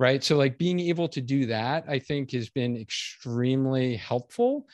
[0.00, 0.24] Right.
[0.24, 4.66] So, like being able to do that, I think has been extremely helpful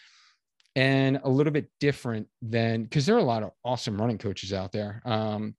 [0.76, 4.52] and a little bit different than because there are a lot of awesome running coaches
[4.52, 5.02] out there.
[5.04, 5.54] Um,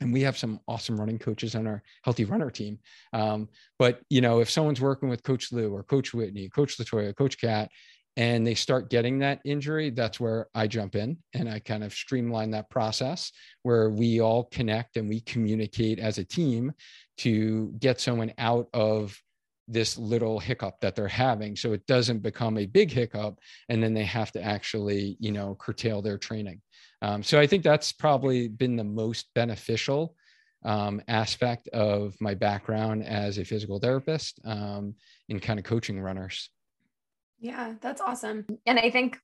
[0.00, 2.78] and we have some awesome running coaches on our healthy runner team.
[3.12, 3.48] Um,
[3.78, 7.40] but you know, if someone's working with Coach Lou or Coach Whitney, Coach Latoya, Coach
[7.40, 7.70] Cat,
[8.16, 11.94] and they start getting that injury, that's where I jump in and I kind of
[11.94, 16.72] streamline that process where we all connect and we communicate as a team
[17.18, 19.18] to get someone out of
[19.68, 21.56] this little hiccup that they're having.
[21.56, 25.54] So it doesn't become a big hiccup and then they have to actually you know
[25.54, 26.60] curtail their training.
[27.00, 30.14] Um, so i think that's probably been the most beneficial
[30.64, 34.94] um, aspect of my background as a physical therapist um,
[35.28, 36.50] in kind of coaching runners.
[37.40, 38.46] Yeah that's awesome.
[38.66, 39.18] And i think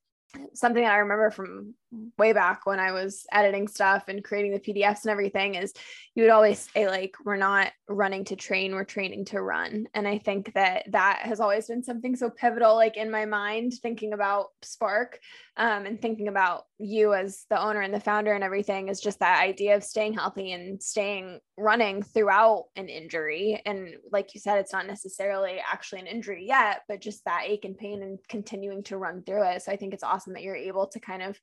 [0.53, 1.73] something I remember from
[2.17, 5.73] way back when I was editing stuff and creating the PDFs and everything is
[6.13, 9.87] you would always say like we're not running to train we're training to run.
[9.93, 13.73] And I think that that has always been something so pivotal like in my mind
[13.81, 15.19] thinking about Spark
[15.57, 19.19] um, and thinking about you as the owner and the founder and everything is just
[19.19, 23.61] that idea of staying healthy and staying running throughout an injury.
[23.65, 27.65] And like you said it's not necessarily actually an injury yet but just that ache
[27.65, 29.63] and pain and continuing to run through it.
[29.63, 31.39] So I think it's awesome that you're able to kind of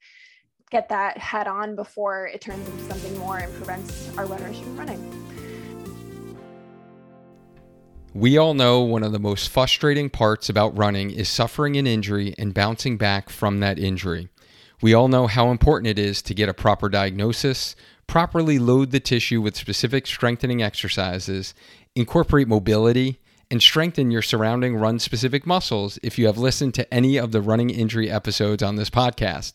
[0.71, 4.77] get that head on before it turns into something more and prevents our runners from
[4.77, 5.23] running.
[8.15, 12.35] We all know one of the most frustrating parts about running is suffering an injury
[12.39, 14.29] and bouncing back from that injury.
[14.81, 17.77] We all know how important it is to get a proper diagnosis,
[18.07, 21.55] properly load the tissue with specific strengthening exercises,
[21.95, 27.17] incorporate mobility, and strengthen your surrounding run specific muscles if you have listened to any
[27.17, 29.53] of the running injury episodes on this podcast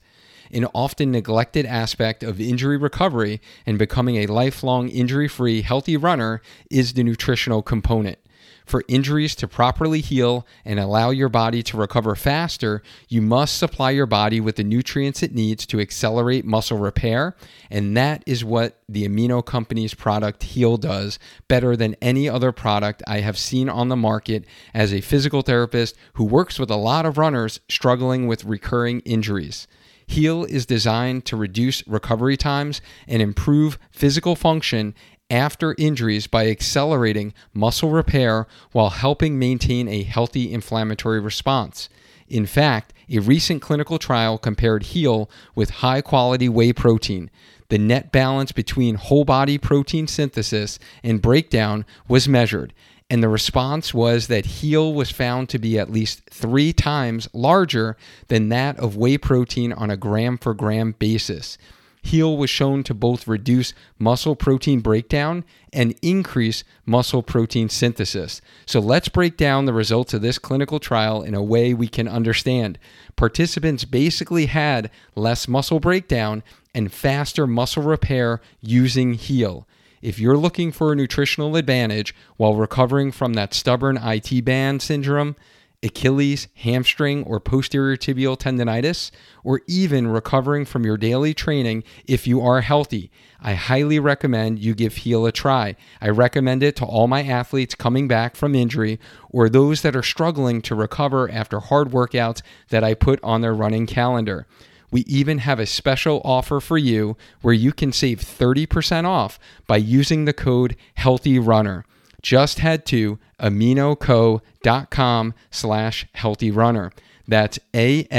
[0.54, 6.42] an often neglected aspect of injury recovery and becoming a lifelong injury free, healthy runner
[6.70, 8.18] is the nutritional component.
[8.66, 13.92] For injuries to properly heal and allow your body to recover faster, you must supply
[13.92, 17.36] your body with the nutrients it needs to accelerate muscle repair.
[17.70, 23.04] And that is what the Amino Company's product Heal does better than any other product
[23.08, 27.06] I have seen on the market as a physical therapist who works with a lot
[27.06, 29.68] of runners struggling with recurring injuries.
[30.12, 34.94] Heal is designed to reduce recovery times and improve physical function
[35.30, 41.88] after injuries by accelerating muscle repair while helping maintain a healthy inflammatory response.
[42.28, 47.30] In fact, a recent clinical trial compared Heal with high quality whey protein.
[47.70, 52.74] The net balance between whole body protein synthesis and breakdown was measured,
[53.12, 57.98] and the response was that Heal was found to be at least three times larger
[58.30, 61.58] than that of whey protein on a gram for gram basis.
[62.02, 65.44] Heal was shown to both reduce muscle protein breakdown
[65.74, 68.40] and increase muscle protein synthesis.
[68.66, 72.08] So let's break down the results of this clinical trial in a way we can
[72.08, 72.80] understand.
[73.18, 76.44] Participants basically had less muscle breakdown
[76.74, 79.68] and faster muscle repair using Heal.
[80.02, 85.36] If you're looking for a nutritional advantage while recovering from that stubborn IT band syndrome,
[85.84, 89.10] Achilles, hamstring, or posterior tibial tendonitis,
[89.44, 93.10] or even recovering from your daily training if you are healthy,
[93.40, 95.76] I highly recommend you give Heal a try.
[96.00, 100.04] I recommend it to all my athletes coming back from injury or those that are
[100.04, 104.46] struggling to recover after hard workouts that I put on their running calendar.
[104.92, 109.78] We even have a special offer for you where you can save 30% off by
[109.78, 111.86] using the code HEALTHYRUNNER.
[112.22, 116.92] Just head to aminoco.com slash healthyrunner.
[117.28, 118.18] That's A-M-I-N-O-C-O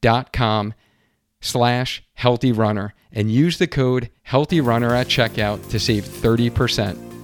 [0.00, 0.74] dot com
[1.40, 7.15] slash healthyrunner and use the code HEALTHYRUNNER at checkout to save 30%.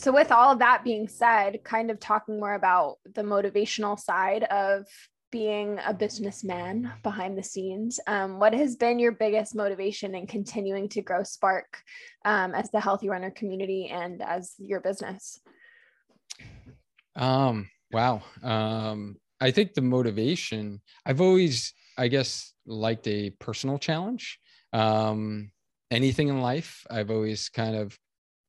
[0.00, 4.44] So with all of that being said kind of talking more about the motivational side
[4.44, 4.86] of
[5.30, 10.88] being a businessman behind the scenes um, what has been your biggest motivation in continuing
[10.88, 11.82] to grow spark
[12.24, 15.38] um, as the healthy runner community and as your business?
[17.14, 18.22] Um wow.
[18.42, 24.38] Um i think the motivation i've always i guess liked a personal challenge.
[24.72, 25.50] Um
[25.90, 27.98] anything in life i've always kind of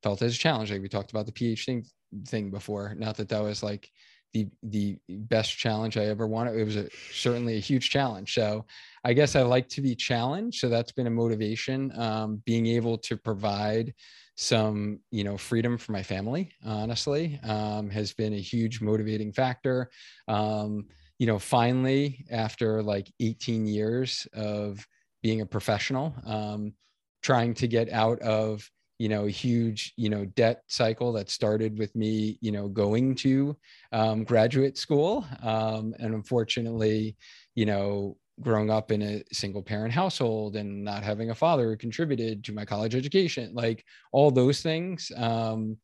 [0.03, 0.71] felt as a challenge.
[0.71, 1.85] Like we talked about the PhD thing,
[2.25, 2.95] thing before.
[2.97, 3.89] Not that that was like
[4.33, 6.57] the the best challenge I ever wanted.
[6.57, 8.33] It was a, certainly a huge challenge.
[8.33, 8.65] So
[9.03, 10.59] I guess I like to be challenged.
[10.59, 11.97] So that's been a motivation.
[11.99, 13.93] Um, being able to provide
[14.35, 19.89] some you know freedom for my family honestly um, has been a huge motivating factor
[20.27, 20.85] um,
[21.19, 24.85] you know finally after like 18 years of
[25.21, 26.73] being a professional um,
[27.21, 28.67] trying to get out of
[29.01, 33.57] you know, huge, you know, debt cycle that started with me, you know, going to
[33.91, 35.25] um, graduate school.
[35.41, 37.17] Um, and unfortunately,
[37.55, 41.77] you know, growing up in a single parent household and not having a father who
[41.77, 45.77] contributed to my college education like all those things um,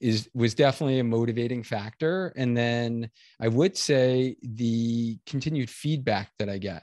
[0.00, 3.08] is was definitely a motivating factor and then
[3.40, 6.82] i would say the continued feedback that i get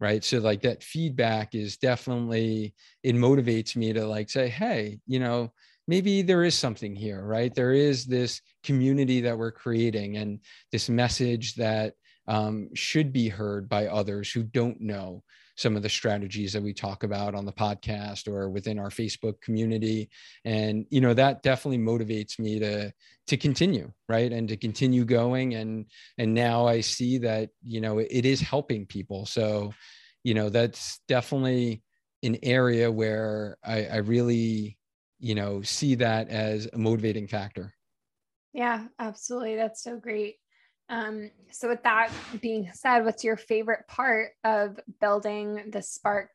[0.00, 0.24] right?
[0.24, 5.52] So like that feedback is definitely it motivates me to like say hey you know
[5.86, 7.54] maybe there is something here right?
[7.54, 10.40] There is this community that we're creating and
[10.72, 11.94] this message that
[12.26, 15.22] um, should be heard by others who don't know
[15.60, 19.38] some of the strategies that we talk about on the podcast or within our Facebook
[19.42, 20.08] community.
[20.46, 22.90] And, you know, that definitely motivates me to,
[23.26, 24.32] to continue, right.
[24.32, 25.56] And to continue going.
[25.56, 25.84] And,
[26.16, 29.26] and now I see that, you know, it is helping people.
[29.26, 29.74] So,
[30.24, 31.82] you know, that's definitely
[32.22, 34.78] an area where I, I really,
[35.18, 37.74] you know, see that as a motivating factor.
[38.54, 39.56] Yeah, absolutely.
[39.56, 40.36] That's so great.
[40.90, 42.10] Um, so, with that
[42.40, 46.30] being said, what's your favorite part of building the Spark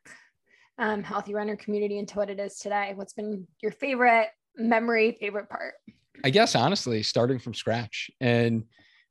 [0.78, 2.92] um, Healthy Runner community into what it is today?
[2.96, 5.74] What's been your favorite memory, favorite part?
[6.24, 8.64] I guess honestly, starting from scratch and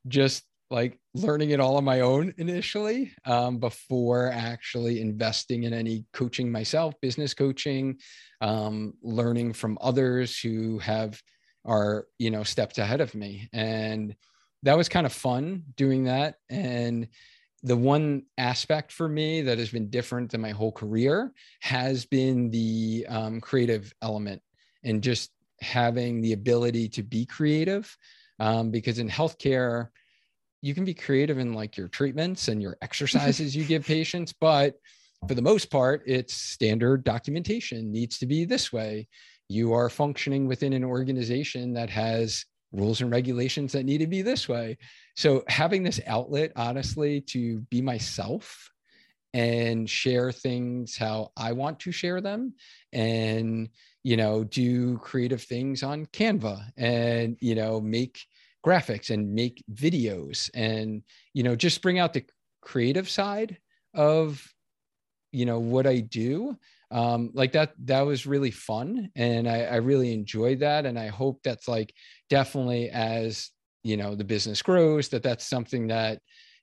[0.07, 6.05] just like learning it all on my own initially um, before actually investing in any
[6.11, 7.99] coaching myself, business coaching,
[8.41, 11.21] um, learning from others who have
[11.65, 14.15] are you know stepped ahead of me and
[14.65, 16.35] that was kind of fun doing that.
[16.49, 17.07] And
[17.61, 22.49] the one aspect for me that has been different than my whole career has been
[22.49, 24.41] the um, creative element
[24.83, 27.95] and just having the ability to be creative.
[28.39, 29.89] Um, because in healthcare,
[30.61, 34.75] you can be creative in like your treatments and your exercises you give patients, but
[35.27, 39.07] for the most part, it's standard documentation needs to be this way.
[39.47, 42.45] You are functioning within an organization that has
[42.75, 44.77] rules and regulations that need to be this way.
[45.15, 48.69] So having this outlet, honestly, to be myself
[49.33, 52.53] and share things how I want to share them
[52.93, 53.69] and,
[54.03, 58.19] you know, do creative things on Canva and, you know, make
[58.65, 61.03] graphics and make videos and,
[61.33, 62.23] you know, just bring out the
[62.61, 63.57] creative side
[63.93, 64.41] of,
[65.31, 66.57] you know, what I do
[66.95, 71.07] um, like that that was really fun and I, I really enjoyed that and i
[71.07, 71.93] hope that's like
[72.29, 73.51] definitely as
[73.83, 76.19] you know the business grows that that's something that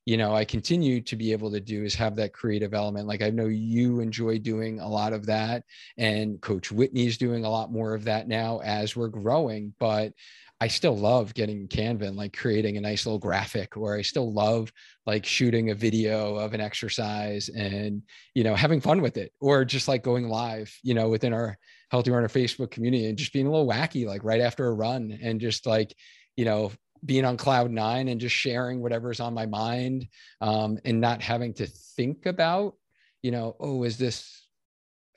[0.06, 3.06] you know i continue to be able to do is have that creative element.
[3.06, 5.64] Like i know you enjoy doing a lot of that
[5.98, 10.14] and coach whitney's doing a lot more of that now as we're growing but
[10.62, 14.32] I still love getting Canva and like creating a nice little graphic, or I still
[14.32, 14.72] love
[15.06, 18.02] like shooting a video of an exercise and,
[18.32, 21.58] you know, having fun with it, or just like going live, you know, within our
[21.90, 25.18] Healthy Runner Facebook community and just being a little wacky, like right after a run
[25.20, 25.92] and just like,
[26.36, 26.70] you know,
[27.04, 30.06] being on cloud nine and just sharing whatever's on my mind
[30.40, 32.74] um, and not having to think about,
[33.20, 34.41] you know, oh, is this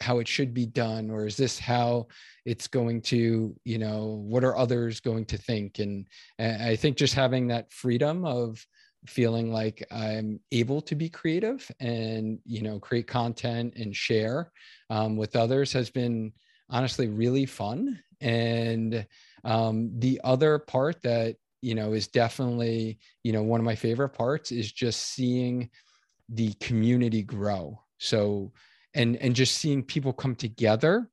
[0.02, 2.08] how it should be done or is this how
[2.46, 5.80] it's going to you know what are others going to think?
[5.80, 8.66] And, and i think just having that freedom of
[9.08, 14.52] feeling like i'm able to be creative and you know create content and share
[14.90, 16.34] um, with others has been
[16.70, 18.00] honestly really fun.
[18.22, 19.06] And
[19.44, 24.10] um, the other part that you know is definitely you know one of my favorite
[24.10, 25.70] parts is just seeing
[26.30, 27.80] the community grow.
[28.00, 28.52] So
[28.96, 31.10] and and just seeing people come together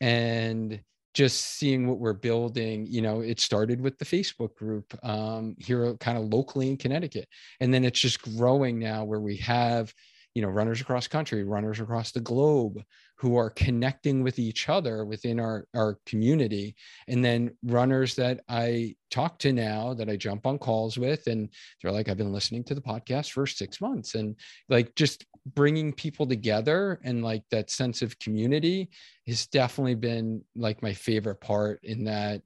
[0.00, 0.80] and
[1.12, 5.94] just seeing what we're building you know it started with the facebook group um, here
[5.98, 7.28] kind of locally in connecticut.
[7.60, 9.92] And then it's just growing now where we have
[10.34, 12.82] you know runners across country runners across the globe
[13.16, 16.74] who are connecting with each other within our our community.
[17.08, 21.48] And then runners that i talk to now that i jump on calls with and
[21.80, 24.14] they're like i've been listening to the podcast for six months.
[24.14, 24.36] And
[24.68, 25.24] like just
[25.54, 28.88] bringing people together and like that sense of community
[29.26, 32.42] has definitely been like my favorite part in that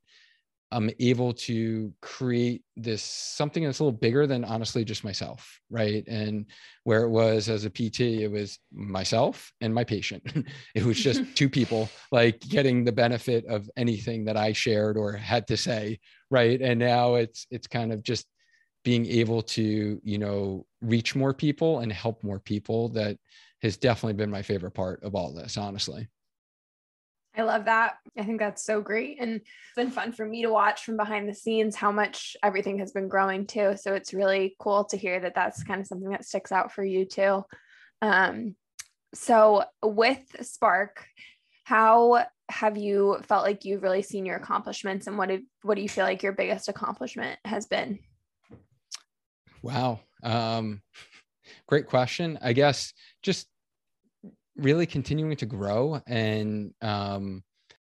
[0.70, 6.06] I'm able to create this something that's a little bigger than honestly just myself, right?
[6.06, 6.46] And
[6.84, 10.22] where it was as a PT, it was myself and my patient.
[10.74, 15.12] it was just two people like getting the benefit of anything that I shared or
[15.12, 16.00] had to say,
[16.30, 16.60] right?
[16.60, 18.26] And now it's it's kind of just
[18.84, 23.16] being able to, you know, reach more people and help more people that
[23.62, 26.08] has definitely been my favorite part of all this, honestly.
[27.38, 27.98] I love that.
[28.18, 29.18] I think that's so great.
[29.20, 32.80] And it's been fun for me to watch from behind the scenes how much everything
[32.80, 33.76] has been growing too.
[33.80, 36.82] So it's really cool to hear that that's kind of something that sticks out for
[36.82, 37.44] you too.
[38.02, 38.56] Um,
[39.14, 41.06] so with Spark,
[41.62, 45.82] how have you felt like you've really seen your accomplishments and what, do, what do
[45.82, 48.00] you feel like your biggest accomplishment has been?
[49.62, 50.00] Wow.
[50.24, 50.82] Um,
[51.66, 52.38] Great question.
[52.42, 53.46] I guess just
[54.58, 57.42] really continuing to grow and um,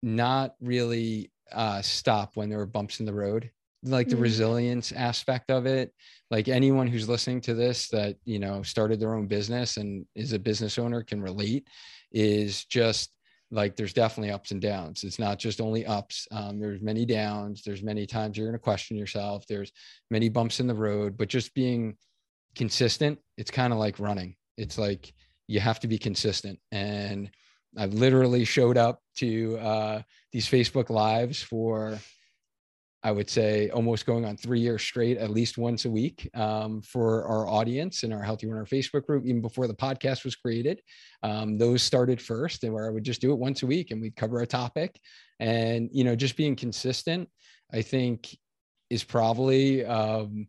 [0.03, 3.49] not really uh, stop when there were bumps in the road.
[3.83, 4.23] Like the mm-hmm.
[4.23, 5.93] resilience aspect of it
[6.29, 10.33] like anyone who's listening to this that you know started their own business and is
[10.33, 11.67] a business owner can relate
[12.11, 13.11] is just
[13.49, 15.05] like there's definitely ups and downs.
[15.05, 16.27] It's not just only ups.
[16.31, 17.61] Um, there's many downs.
[17.63, 19.45] There's many times you're going to question yourself.
[19.47, 19.71] There's
[20.11, 21.95] many bumps in the road but just being
[22.55, 24.35] consistent it's kind of like running.
[24.57, 25.13] It's like
[25.47, 27.29] you have to be consistent and
[27.77, 31.97] i've literally showed up to uh, these facebook lives for
[33.03, 36.81] I would say almost going on three years straight, at least once a week um,
[36.81, 40.81] for our audience in our Healthy Runner Facebook group, even before the podcast was created.
[41.23, 44.01] Um, those started first, and where I would just do it once a week and
[44.01, 44.99] we'd cover a topic.
[45.39, 47.29] And, you know, just being consistent,
[47.71, 48.35] I think
[48.89, 50.47] is probably um,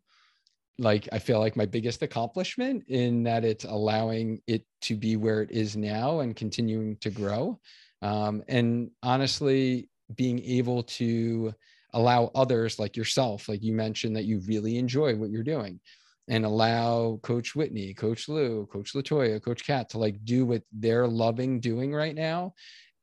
[0.79, 5.43] like, I feel like my biggest accomplishment in that it's allowing it to be where
[5.43, 7.61] it is now and continuing to grow.
[8.03, 11.53] Um, and honestly, being able to,
[11.95, 15.81] allow others like yourself, like you mentioned that you really enjoy what you're doing,
[16.29, 21.07] and allow Coach Whitney, Coach Lou, Coach Latoya, Coach Kat to like do what they're
[21.09, 22.55] loving doing right now.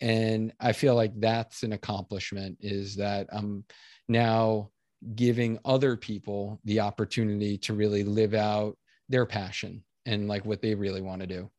[0.01, 3.63] And I feel like that's an accomplishment is that I'm
[4.07, 4.69] now
[5.15, 8.77] giving other people the opportunity to really live out
[9.09, 11.49] their passion and like what they really want to do.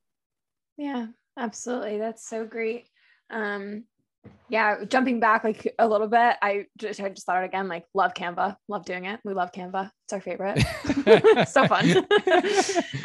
[0.76, 1.06] Yeah,
[1.38, 1.98] absolutely.
[1.98, 2.88] That's so great.
[3.30, 3.84] Um,
[4.48, 7.84] yeah jumping back like a little bit i just i just thought it again like
[7.94, 10.58] love canva love doing it we love canva it's our favorite
[11.48, 12.06] so fun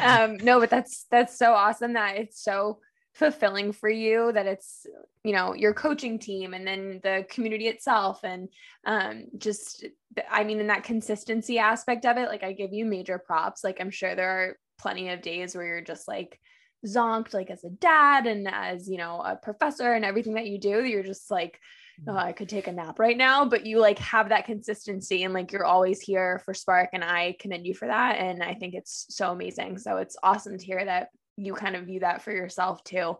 [0.00, 2.78] um no but that's that's so awesome that it's so
[3.14, 4.86] fulfilling for you that it's
[5.22, 8.48] you know your coaching team and then the community itself and
[8.86, 9.84] um just
[10.30, 13.62] i mean in that consistency aspect of it like i give you major props.
[13.62, 16.40] Like i'm sure there are plenty of days where you're just like
[16.86, 20.58] zonked like as a dad and as you know a professor and everything that you
[20.58, 21.60] do you're just like
[22.08, 23.44] oh, i could take a nap right now.
[23.44, 27.36] But you like have that consistency and like you're always here for spark and i
[27.38, 28.16] commend you for that.
[28.16, 29.76] And i think it's so amazing.
[29.76, 33.16] So it's awesome to hear that you kind of view that for yourself too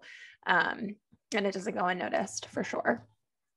[0.46, 0.94] um,
[1.34, 3.06] and it doesn't go unnoticed for sure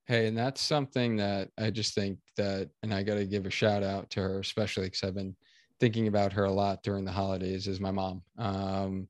[0.08, 3.50] hey and that's something that i just think that and i got to give a
[3.50, 5.36] shout out to her especially because i've been
[5.80, 9.08] thinking about her a lot during the holidays is my mom um,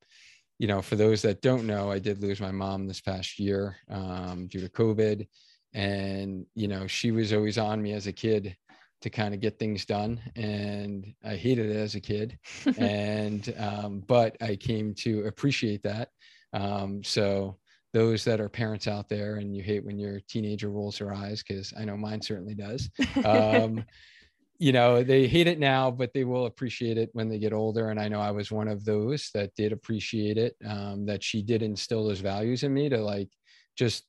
[0.57, 3.77] you know, for those that don't know, I did lose my mom this past year
[3.89, 5.27] um, due to COVID.
[5.73, 8.55] And, you know, she was always on me as a kid
[9.05, 10.19] to kind of get things done.
[10.35, 12.37] And I hated it as a kid.
[12.77, 16.09] and, um, but I came to appreciate that.
[16.53, 17.57] Um, so,
[17.93, 21.41] those that are parents out there and you hate when your teenager rolls her eyes,
[21.41, 22.89] because I know mine certainly does.
[23.23, 23.85] Um,
[24.57, 27.89] you know they hate it now but they will appreciate it when they get older
[27.89, 31.41] and i know i was one of those that did appreciate it um, that she
[31.41, 33.29] did instill those values in me to like
[33.75, 34.05] just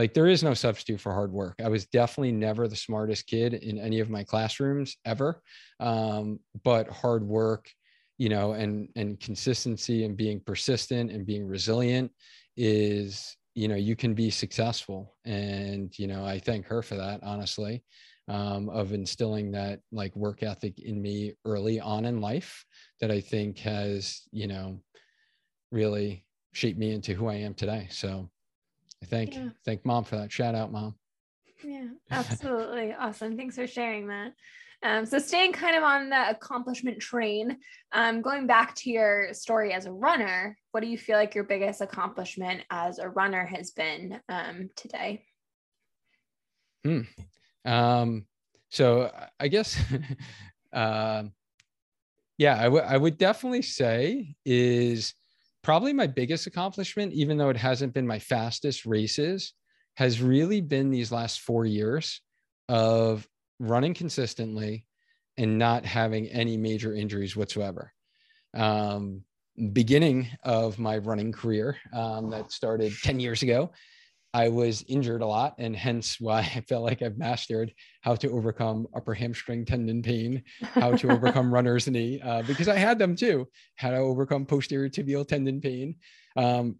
[0.00, 3.54] like there is no substitute for hard work i was definitely never the smartest kid
[3.54, 5.42] in any of my classrooms ever
[5.80, 7.68] um, but hard work
[8.16, 12.10] you know and and consistency and being persistent and being resilient
[12.56, 17.20] is you know you can be successful and you know i thank her for that
[17.22, 17.82] honestly
[18.28, 22.64] um, of instilling that like work ethic in me early on in life
[23.00, 24.80] that I think has, you know,
[25.72, 27.88] really shaped me into who I am today.
[27.90, 28.30] So
[29.02, 29.48] I thank yeah.
[29.64, 30.30] thank mom for that.
[30.30, 30.94] Shout out, mom.
[31.64, 32.92] Yeah, absolutely.
[32.92, 33.36] awesome.
[33.36, 34.32] Thanks for sharing that.
[34.82, 37.58] Um, so staying kind of on the accomplishment train,
[37.92, 41.44] um, going back to your story as a runner, what do you feel like your
[41.44, 45.22] biggest accomplishment as a runner has been um, today?
[46.82, 47.02] Hmm.
[47.66, 48.26] Um,
[48.70, 49.78] so I guess,
[50.72, 51.24] uh,
[52.38, 55.12] yeah, I, w- I would definitely say is
[55.62, 59.52] probably my biggest accomplishment, even though it hasn't been my fastest races,
[59.96, 62.20] has really been these last four years
[62.68, 63.26] of
[63.58, 64.86] running consistently
[65.36, 67.92] and not having any major injuries whatsoever.
[68.54, 69.24] Um,
[69.72, 73.70] beginning of my running career um, that started 10 years ago,
[74.32, 77.72] I was injured a lot, and hence why I felt like I've mastered
[78.02, 82.76] how to overcome upper hamstring tendon pain, how to overcome runner's knee, uh, because I
[82.76, 83.48] had them too.
[83.76, 85.96] How to overcome posterior tibial tendon pain.
[86.36, 86.76] Um,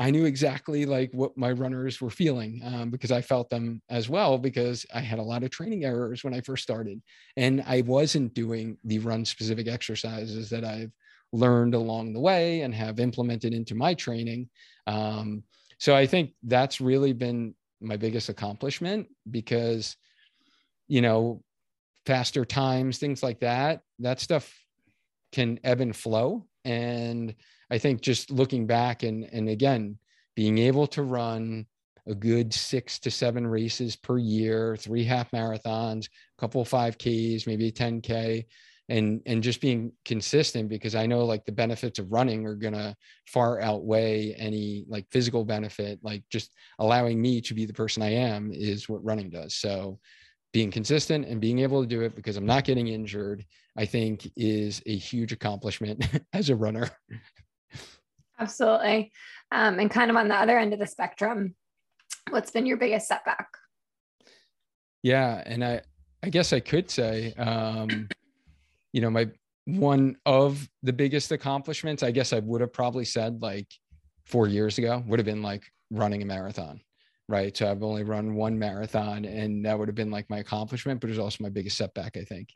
[0.00, 4.08] I knew exactly like what my runners were feeling um, because I felt them as
[4.08, 7.02] well because I had a lot of training errors when I first started,
[7.36, 10.92] and I wasn't doing the run specific exercises that I've
[11.32, 14.48] learned along the way and have implemented into my training.
[14.86, 15.42] Um,
[15.78, 19.96] so I think that's really been my biggest accomplishment because,
[20.88, 21.42] you know,
[22.06, 24.52] faster times, things like that, that stuff
[25.32, 26.46] can ebb and flow.
[26.64, 27.34] And
[27.70, 29.98] I think just looking back and and again,
[30.34, 31.66] being able to run
[32.06, 37.46] a good six to seven races per year, three half marathons, a couple of 5Ks,
[37.46, 38.46] maybe a 10K,
[38.88, 42.96] and and just being consistent because I know like the benefits of running are gonna
[43.26, 45.98] far outweigh any like physical benefit.
[46.02, 49.54] Like just allowing me to be the person I am is what running does.
[49.54, 49.98] So
[50.52, 53.44] being consistent and being able to do it because I'm not getting injured,
[53.76, 56.88] I think is a huge accomplishment as a runner.
[58.38, 59.12] Absolutely.
[59.50, 61.54] Um, and kind of on the other end of the spectrum,
[62.30, 63.48] what's been your biggest setback?
[65.02, 65.42] Yeah.
[65.44, 65.82] And I,
[66.22, 68.08] I guess I could say, um,
[68.98, 69.28] you know, my
[69.64, 73.68] one of the biggest accomplishments, I guess I would have probably said like
[74.26, 76.80] four years ago would have been like running a marathon.
[77.28, 77.56] Right.
[77.56, 81.10] So I've only run one marathon and that would have been like my accomplishment, but
[81.10, 82.48] it was also my biggest setback, I think,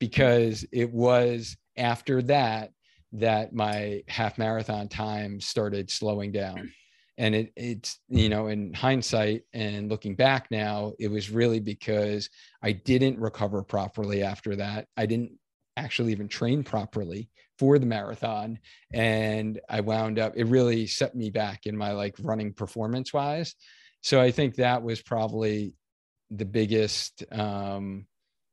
[0.00, 2.72] because it was after that
[3.12, 6.72] that my half marathon time started slowing down
[7.18, 12.28] and it, it's you know in hindsight and looking back now it was really because
[12.62, 15.32] i didn't recover properly after that i didn't
[15.76, 18.58] actually even train properly for the marathon.
[18.92, 23.54] And i wound up it really set me back in my like running performance wise
[24.02, 25.74] so i think that was probably
[26.30, 28.06] the biggest um,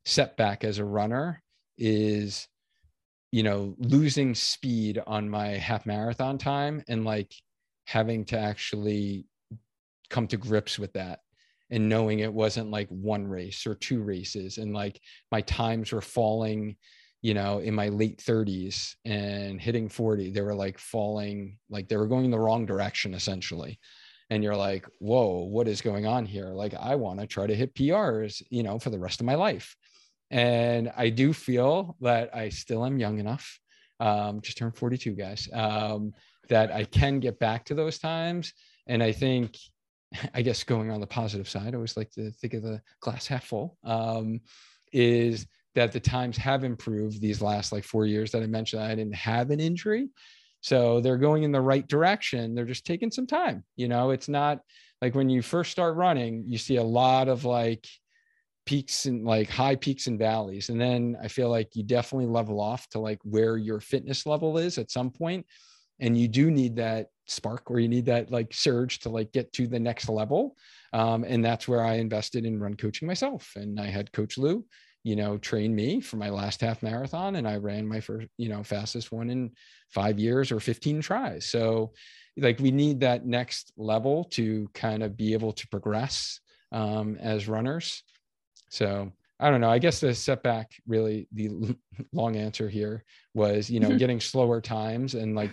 [0.05, 1.41] setback as a runner
[1.77, 2.47] is
[3.31, 7.33] you know losing speed on my half marathon time and like
[7.85, 9.25] having to actually
[10.09, 11.19] come to grips with that
[11.71, 14.99] and knowing it wasn't like one race or two races and like
[15.31, 16.75] my times were falling
[17.23, 21.97] you know in my late 30s and hitting 40 they were like falling like they
[21.97, 23.79] were going the wrong direction essentially.
[24.29, 26.49] And you're like whoa what is going on here?
[26.49, 29.35] Like i want to try to hit prs you know for the rest of my
[29.35, 29.75] life.
[30.29, 33.59] And i do feel that i still am young enough
[34.03, 36.13] um, just turned 42 guys um,
[36.49, 38.53] that I can get back to those times.
[38.87, 39.57] And I think,
[40.33, 43.27] I guess going on the positive side, I always like to think of the glass
[43.27, 44.41] half full, um,
[44.91, 48.83] is that the times have improved these last like four years that I mentioned.
[48.83, 50.09] I didn't have an injury.
[50.61, 52.55] So they're going in the right direction.
[52.55, 53.63] They're just taking some time.
[53.75, 54.59] You know, it's not
[55.01, 57.85] like when you first start running, you see a lot of like
[58.65, 60.69] peaks and like high peaks and valleys.
[60.69, 64.57] And then I feel like you definitely level off to like where your fitness level
[64.57, 65.45] is at some point
[65.99, 69.51] and you do need that spark or you need that like surge to like get
[69.53, 70.55] to the next level
[70.91, 74.65] um, and that's where i invested in run coaching myself and i had coach lou
[75.03, 78.47] you know train me for my last half marathon and i ran my first you
[78.47, 79.51] know fastest one in
[79.93, 81.45] five years or 15 tries.
[81.45, 81.93] So
[82.37, 86.39] like we need that next level to kind of be able to progress
[86.71, 88.03] um, as runners.
[88.69, 89.69] So I don't know.
[89.69, 91.77] I guess the setback, really, the
[92.11, 95.51] long answer here was, you know, getting slower times and like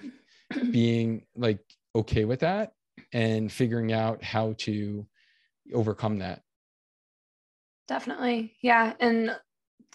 [0.70, 1.60] being like
[1.94, 2.72] okay with that
[3.12, 5.06] and figuring out how to
[5.74, 6.40] overcome that
[7.90, 9.36] definitely yeah and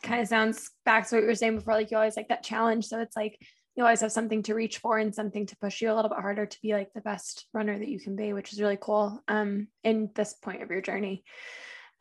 [0.04, 2.44] kind of sounds back to what you were saying before like you always like that
[2.44, 3.40] challenge so it's like
[3.78, 6.20] you always have something to reach for and something to push you a little bit
[6.20, 9.24] harder to be like the best runner that you can be which is really cool
[9.30, 11.24] um in this point of your journey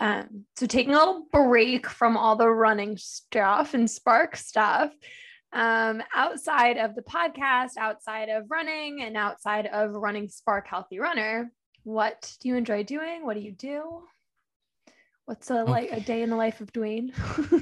[0.00, 4.92] um so taking a little break from all the running stuff and spark stuff
[5.52, 11.52] um, outside of the podcast, outside of running, and outside of running Spark Healthy Runner,
[11.84, 13.24] what do you enjoy doing?
[13.24, 14.02] What do you do?
[15.26, 17.12] What's a like a day in the life of Duane?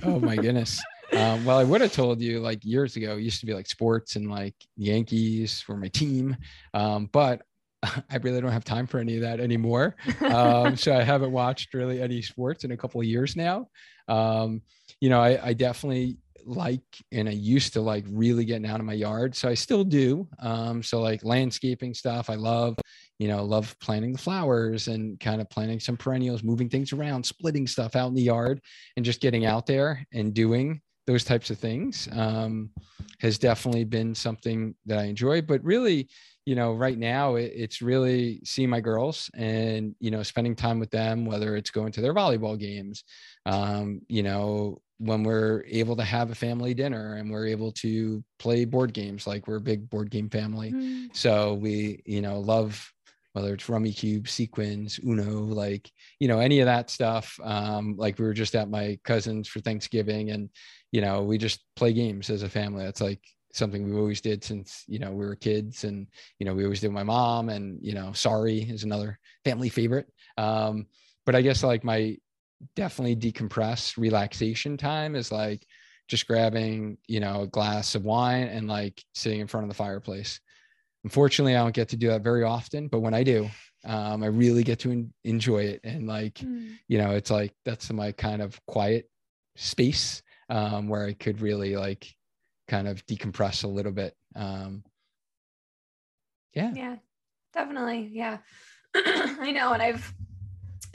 [0.04, 0.82] oh my goodness.
[1.12, 3.68] Um, well, I would have told you like years ago, it used to be like
[3.68, 6.36] sports and like Yankees were my team.
[6.74, 7.42] Um, but
[7.82, 9.96] I really don't have time for any of that anymore.
[10.20, 13.68] Um, so I haven't watched really any sports in a couple of years now.
[14.08, 14.62] Um,
[15.00, 18.86] you know, I, I, definitely like and I used to like really getting out of
[18.86, 19.34] my yard.
[19.34, 20.28] So I still do.
[20.38, 22.76] Um, so like landscaping stuff, I love,
[23.18, 27.24] you know, love planting the flowers and kind of planting some perennials, moving things around,
[27.24, 28.60] splitting stuff out in the yard
[28.96, 32.70] and just getting out there and doing those types of things um,
[33.20, 35.42] has definitely been something that I enjoy.
[35.42, 36.08] But really,
[36.46, 40.78] you know, right now it, it's really seeing my girls and, you know, spending time
[40.78, 43.04] with them, whether it's going to their volleyball games,
[43.46, 48.22] um, you know, when we're able to have a family dinner and we're able to
[48.38, 50.70] play board games like we're a big board game family.
[50.72, 51.14] Mm.
[51.14, 52.92] so we you know love
[53.32, 55.90] whether it's rummy cube Sequence uno like
[56.20, 57.36] you know any of that stuff.
[57.42, 60.50] Um like we were just at my cousin's for thanksgiving and
[60.92, 62.84] you know we just play games as a family.
[62.84, 63.20] That's like
[63.52, 66.06] something we always did since you know we were kids and
[66.38, 69.68] you know we always did with my mom and you know sorry is another family
[69.68, 70.06] favorite.
[70.38, 70.86] Um
[71.24, 72.16] but i guess like my
[72.76, 75.64] definitely decompress relaxation time is like
[76.08, 79.74] just grabbing, you know, a glass of wine and like sitting in front of the
[79.74, 80.40] fireplace.
[81.04, 83.48] Unfortunately, I don't get to do that very often, but when I do,
[83.84, 85.80] um, I really get to enjoy it.
[85.84, 86.76] And like, mm.
[86.86, 89.08] you know, it's like that's my kind of quiet
[89.56, 92.06] space um, where I could really like
[92.68, 94.14] kind of decompress a little bit.
[94.36, 94.84] Um,
[96.54, 96.72] yeah.
[96.74, 96.96] Yeah,
[97.52, 98.10] definitely.
[98.12, 98.38] Yeah.
[98.94, 99.72] I know.
[99.72, 100.14] And I've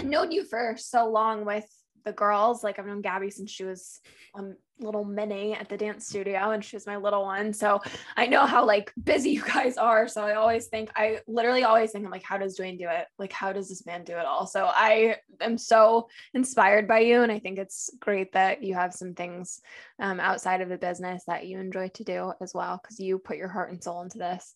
[0.04, 1.66] known you for so long with
[2.08, 2.64] the girls.
[2.64, 4.00] Like I've known Gabby since she was
[4.36, 4.44] a
[4.80, 7.52] little mini at the dance studio and she was my little one.
[7.52, 7.82] So
[8.16, 10.08] I know how like busy you guys are.
[10.08, 13.06] So I always think, I literally always think I'm like, how does Duane do it?
[13.20, 14.48] Like, how does this man do it all?
[14.48, 17.24] So I am so inspired by you.
[17.24, 19.60] And I think it's great that you have some things
[20.00, 23.38] um, outside of the business that you enjoy to do as well, because you put
[23.38, 24.56] your heart and soul into this.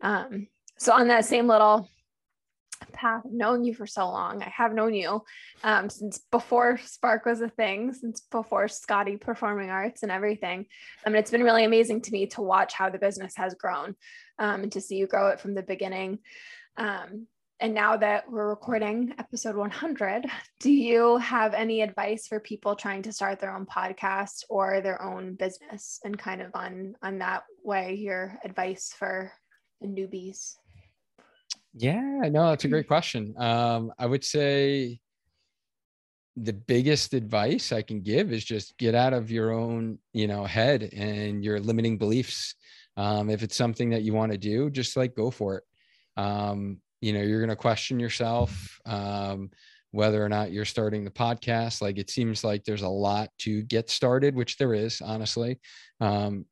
[0.00, 1.88] Um, so on that same little
[2.92, 4.42] path I've known you for so long.
[4.42, 5.22] I have known you
[5.64, 10.66] um, since before Spark was a thing, since before Scotti Performing Arts and everything.
[11.04, 13.94] I mean, it's been really amazing to me to watch how the business has grown
[14.38, 16.18] um, and to see you grow it from the beginning.
[16.76, 17.26] Um,
[17.60, 20.26] and now that we're recording episode 100,
[20.60, 25.02] do you have any advice for people trying to start their own podcast or their
[25.02, 29.32] own business and kind of on on that way your advice for
[29.80, 30.54] the newbies?
[31.74, 33.34] Yeah, no, that's a great question.
[33.38, 35.00] Um, I would say
[36.36, 40.44] the biggest advice I can give is just get out of your own, you know,
[40.44, 42.54] head and your limiting beliefs.
[42.96, 45.64] Um, if it's something that you want to do, just like go for it.
[46.20, 49.50] Um, you know, you're going to question yourself um,
[49.90, 51.80] whether or not you're starting the podcast.
[51.80, 55.60] Like it seems like there's a lot to get started, which there is, honestly.
[56.00, 56.46] Um,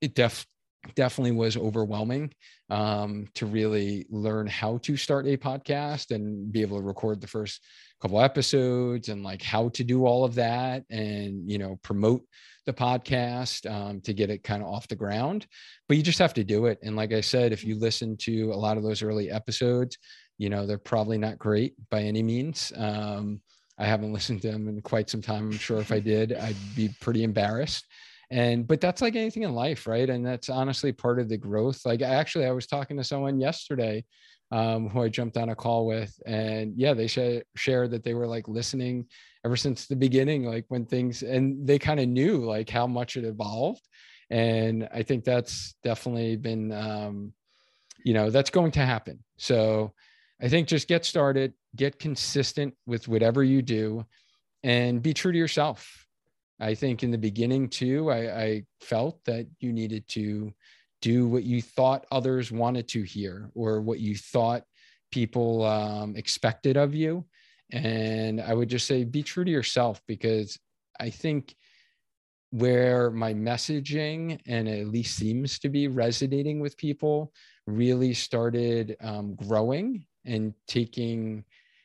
[0.00, 0.46] it def
[0.94, 2.32] definitely was overwhelming
[2.70, 7.26] um, to really learn how to start a podcast and be able to record the
[7.26, 7.64] first
[8.00, 12.22] couple episodes and like how to do all of that and you know promote
[12.66, 15.46] the podcast um, to get it kind of off the ground.
[15.88, 16.78] But you just have to do it.
[16.82, 19.98] And like i said if you listen to a lot of those early episodes
[20.38, 22.72] you know they're probably not great by any means.
[22.76, 23.40] Um,
[23.78, 25.44] i haven't listened to them in quite some time.
[25.46, 27.86] I'm sure if i did i'd be pretty embarrassed
[28.32, 30.08] and but that's like anything in life right?
[30.08, 31.84] And that's honestly part of the growth.
[31.84, 34.04] Like actually i was talking to someone yesterday
[34.50, 38.14] um, who i jumped on a call with and yeah they sh- shared that they
[38.14, 39.06] were like listening
[39.44, 43.16] ever since the beginning like when things and they kind of knew like how much
[43.16, 43.86] it evolved
[44.30, 47.32] and i think that's definitely been um,
[48.04, 49.18] you know that's going to happen.
[49.36, 49.92] So
[50.40, 54.04] i think just get started get consistent with whatever you do
[54.62, 56.01] and be true to yourself
[56.62, 60.52] I think in the beginning too, I, I felt that you needed to
[61.00, 64.62] do what you thought others wanted to hear or what you thought
[65.10, 67.24] people um, expected of you.
[67.72, 70.56] And I would just say be true to yourself because
[71.00, 71.54] I think
[72.50, 77.32] where my messaging and at least seems to be resonating with people
[77.66, 81.44] really started um, growing and taking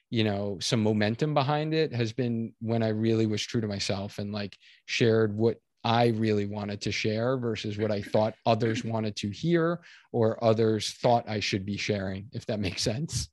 [0.09, 4.19] you know some momentum behind it has been when i really was true to myself
[4.19, 9.15] and like shared what i really wanted to share versus what i thought others wanted
[9.15, 9.79] to hear
[10.11, 13.29] or others thought i should be sharing if that makes sense.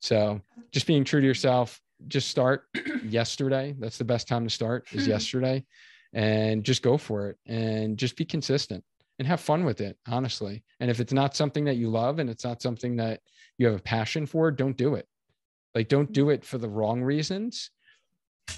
[0.00, 0.40] So
[0.72, 2.64] just being true to yourself just start
[3.04, 3.74] yesterday.
[3.78, 5.10] That's the best time to start is mm-hmm.
[5.10, 5.64] yesterday.
[6.12, 8.82] And just go for it and just be consistent
[9.18, 10.64] and have fun with it honestly.
[10.80, 13.20] And if it's not something that you love and it's not something that
[13.58, 15.06] you have a passion for don't do it
[15.74, 16.32] like, don't do mm-hmm.
[16.32, 17.70] it for the wrong reasons.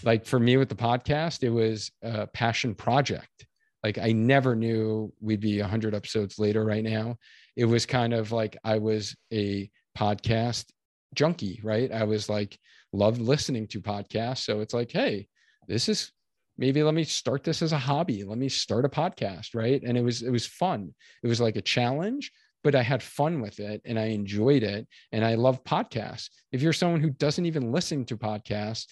[0.03, 3.47] Like for me with the podcast, it was a passion project.
[3.83, 7.17] Like I never knew we'd be 100 episodes later right now.
[7.57, 10.67] It was kind of like I was a podcast
[11.15, 11.93] junkie, right?
[11.93, 12.59] I was like,
[12.93, 14.45] loved listening to podcasts.
[14.45, 15.29] So it's like, hey,
[15.69, 16.13] this is
[16.59, 18.25] maybe let me start this as a hobby.
[18.25, 19.83] Let me start a podcast, right?
[19.83, 20.95] And it was it was fun.
[21.23, 22.31] It was like a challenge,
[22.63, 24.87] but I had fun with it and I enjoyed it.
[25.11, 26.29] And I love podcasts.
[26.53, 28.87] If you're someone who doesn't even listen to podcasts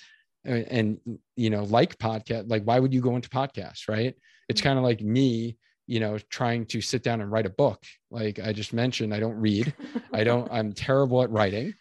[0.45, 3.89] and, and you know, like podcast, like why would you go into podcasts?
[3.89, 4.15] Right.
[4.49, 4.69] It's mm-hmm.
[4.69, 5.57] kind of like me,
[5.87, 7.83] you know, trying to sit down and write a book.
[8.11, 9.73] Like I just mentioned, I don't read.
[10.13, 11.75] I don't, I'm terrible at writing.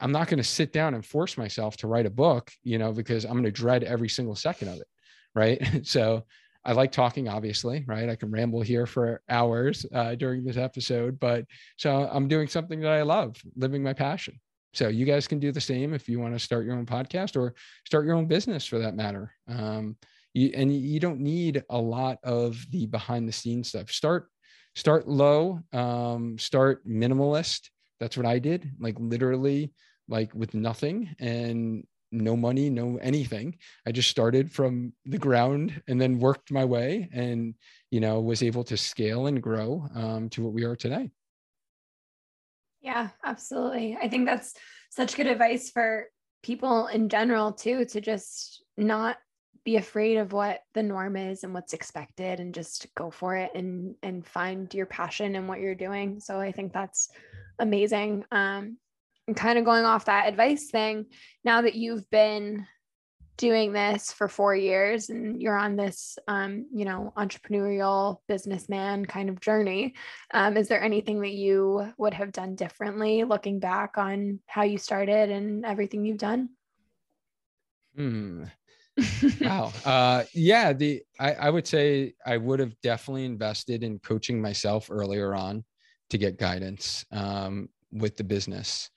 [0.00, 2.92] I'm not going to sit down and force myself to write a book, you know,
[2.92, 4.88] because I'm going to dread every single second of it.
[5.34, 5.80] Right.
[5.86, 6.24] so
[6.66, 8.08] I like talking, obviously, right?
[8.08, 11.44] I can ramble here for hours uh, during this episode, but
[11.76, 14.40] so I'm doing something that I love, living my passion.
[14.74, 17.36] So you guys can do the same if you want to start your own podcast
[17.36, 17.54] or
[17.86, 19.32] start your own business for that matter.
[19.48, 19.96] Um,
[20.34, 23.90] you, and you don't need a lot of the behind the scenes stuff.
[23.90, 24.28] Start
[24.74, 27.70] start low, um, start minimalist.
[28.00, 29.72] That's what I did, like literally,
[30.08, 33.56] like with nothing, and no money, no anything.
[33.86, 37.54] I just started from the ground and then worked my way and,
[37.90, 41.10] you know, was able to scale and grow um, to what we are today.
[42.80, 43.98] Yeah, absolutely.
[44.00, 44.54] I think that's
[44.90, 46.06] such good advice for
[46.42, 49.16] people in general, too, to just not
[49.66, 53.50] be afraid of what the norm is and what's expected and just go for it
[53.56, 57.08] and and find your passion and what you're doing so i think that's
[57.58, 58.78] amazing um
[59.34, 61.06] kind of going off that advice thing
[61.44, 62.66] now that you've been
[63.36, 69.28] doing this for four years and you're on this um, you know entrepreneurial businessman kind
[69.28, 69.94] of journey
[70.32, 74.78] um, is there anything that you would have done differently looking back on how you
[74.78, 76.48] started and everything you've done
[77.94, 78.44] hmm
[79.42, 79.72] wow.
[79.84, 84.88] Uh, yeah, the I, I would say I would have definitely invested in coaching myself
[84.90, 85.64] earlier on
[86.10, 88.90] to get guidance um, with the business.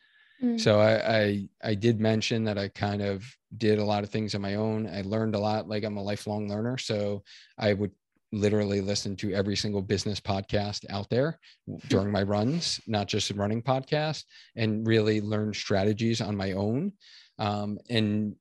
[0.43, 0.59] Mm.
[0.59, 3.23] So I, I I did mention that I kind of
[3.57, 4.87] did a lot of things on my own.
[4.87, 5.67] I learned a lot.
[5.67, 7.23] Like I'm a lifelong learner, so
[7.57, 7.91] I would
[8.31, 11.39] literally listen to every single business podcast out there
[11.87, 14.23] during my runs, not just a running podcast,
[14.55, 16.93] and really learn strategies on my own.
[17.39, 18.35] Um, and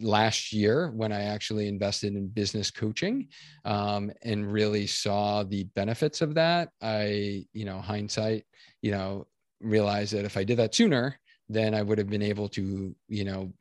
[0.00, 3.28] last year when I actually invested in business coaching
[3.64, 6.70] um, and really saw the benefits of that.
[6.80, 8.44] I, you know, hindsight,
[8.80, 9.26] you know,
[9.60, 11.18] realized that if I did that sooner,
[11.48, 13.52] then I would have been able to, you know,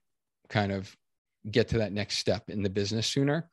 [0.49, 0.95] kind of
[1.49, 3.49] get to that next step in the business sooner.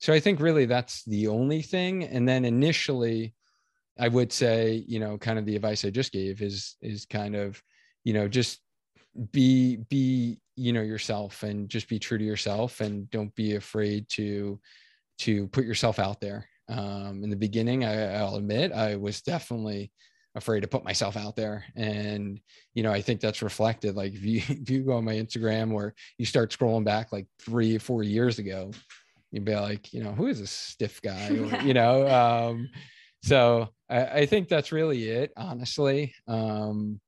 [0.00, 2.04] So I think really that's the only thing.
[2.04, 3.34] And then initially,
[3.98, 7.36] I would say, you know, kind of the advice I just gave is is kind
[7.36, 7.62] of,
[8.04, 8.60] you know, just
[9.30, 14.08] be be you know yourself and just be true to yourself and don't be afraid
[14.08, 14.58] to
[15.18, 19.92] to put yourself out there um in the beginning I, i'll admit i was definitely
[20.34, 21.64] afraid to put myself out there.
[21.76, 22.40] And
[22.74, 25.72] you know i think that's reflected like if you if you go on my instagram
[25.72, 28.70] or you start scrolling back like three four years ago
[29.30, 31.28] you'd be like you know who is this stiff guy?
[31.28, 32.68] Or, you know um
[33.22, 36.14] so I, I think that's really it honestly.
[36.26, 37.00] Um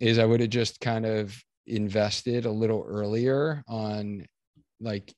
[0.00, 1.36] is I would have just kind of
[1.66, 4.24] invested a little earlier on
[4.80, 5.12] like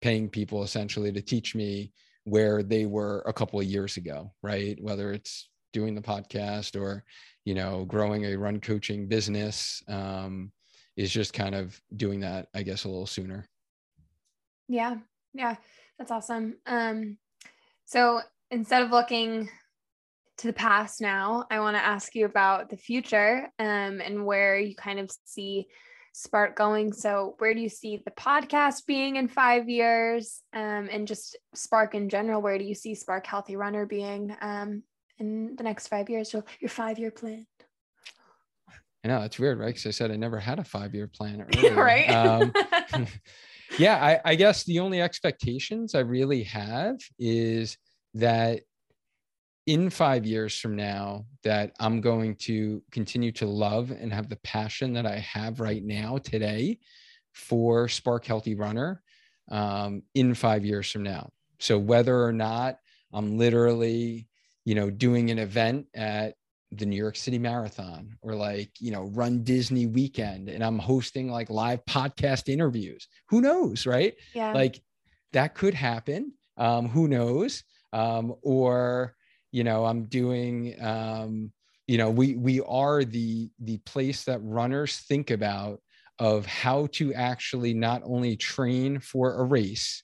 [0.00, 1.92] paying people essentially to teach me
[2.24, 4.80] where they were a couple of years ago, right?
[4.80, 7.04] Whether it's doing the podcast or,
[7.44, 10.52] you know, growing a run coaching business, um,
[10.96, 13.48] is just kind of doing that, I guess, a little sooner.
[14.68, 14.96] Yeah.
[15.34, 15.56] Yeah.
[15.98, 16.56] That's awesome.
[16.66, 17.18] Um,
[17.84, 18.20] so
[18.50, 19.48] instead of looking
[20.38, 24.58] to the past now, I want to ask you about the future um, and where
[24.58, 25.68] you kind of see
[26.14, 26.92] Spark going.
[26.92, 30.42] So, where do you see the podcast being in five years?
[30.52, 34.82] Um, and just Spark in general, where do you see Spark Healthy Runner being um,
[35.22, 36.30] in the next five years?
[36.30, 37.46] So, your five year plan.
[39.04, 39.68] I know it's weird, right?
[39.68, 41.46] Because I said I never had a five year plan.
[41.74, 42.08] right.
[42.10, 42.52] Um,
[43.78, 47.78] yeah, I, I guess the only expectations I really have is
[48.14, 48.60] that
[49.66, 54.38] in five years from now that I'm going to continue to love and have the
[54.44, 56.78] passion that I have right now today
[57.32, 59.02] for Spark Healthy Runner
[59.50, 61.30] um, in five years from now.
[61.60, 62.78] So whether or not
[63.12, 64.28] I'm literally,
[64.64, 66.34] you know, doing an event at
[66.70, 71.30] the New York City Marathon or like, you know, Run Disney weekend and I'm hosting
[71.30, 73.08] like live podcast interviews.
[73.28, 74.14] Who knows, right?
[74.34, 74.52] Yeah.
[74.52, 74.80] Like
[75.32, 76.32] that could happen.
[76.56, 77.62] Um, who knows?
[77.92, 79.14] Um, or
[79.52, 81.52] you know i'm doing um,
[81.86, 85.80] you know we we are the the place that runners think about
[86.18, 90.02] of how to actually not only train for a race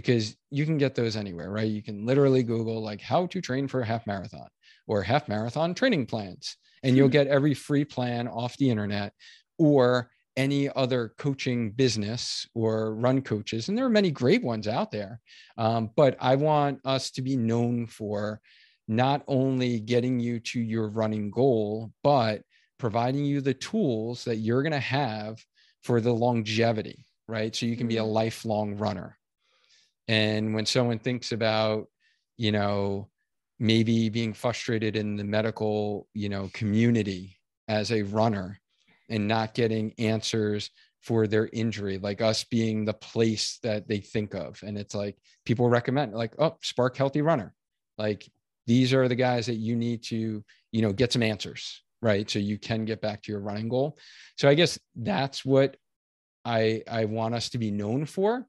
[0.00, 3.66] because you can get those anywhere right you can literally google like how to train
[3.68, 4.48] for a half marathon
[4.86, 7.12] or half marathon training plans and you'll hmm.
[7.12, 9.12] get every free plan off the internet
[9.58, 14.90] or any other coaching business or run coaches and there are many great ones out
[14.90, 15.20] there
[15.56, 18.40] um, but i want us to be known for
[18.88, 22.42] not only getting you to your running goal, but
[22.78, 25.38] providing you the tools that you're going to have
[25.82, 27.54] for the longevity, right?
[27.54, 28.10] So you can be a mm-hmm.
[28.10, 29.18] lifelong runner.
[30.08, 31.88] And when someone thinks about,
[32.36, 33.08] you know,
[33.58, 37.38] maybe being frustrated in the medical, you know, community
[37.68, 38.60] as a runner
[39.08, 44.34] and not getting answers for their injury, like us being the place that they think
[44.34, 44.60] of.
[44.62, 47.54] And it's like people recommend, like, oh, Spark Healthy Runner.
[47.96, 48.28] Like
[48.66, 52.38] these are the guys that you need to you know get some answers right so
[52.38, 53.96] you can get back to your running goal
[54.36, 55.76] so i guess that's what
[56.44, 58.46] i i want us to be known for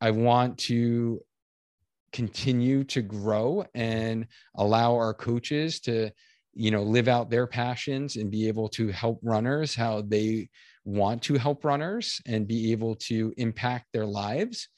[0.00, 1.20] i want to
[2.12, 4.26] continue to grow and
[4.56, 6.10] allow our coaches to
[6.54, 10.48] you know live out their passions and be able to help runners how they
[10.88, 14.68] want to help runners and be able to impact their lives.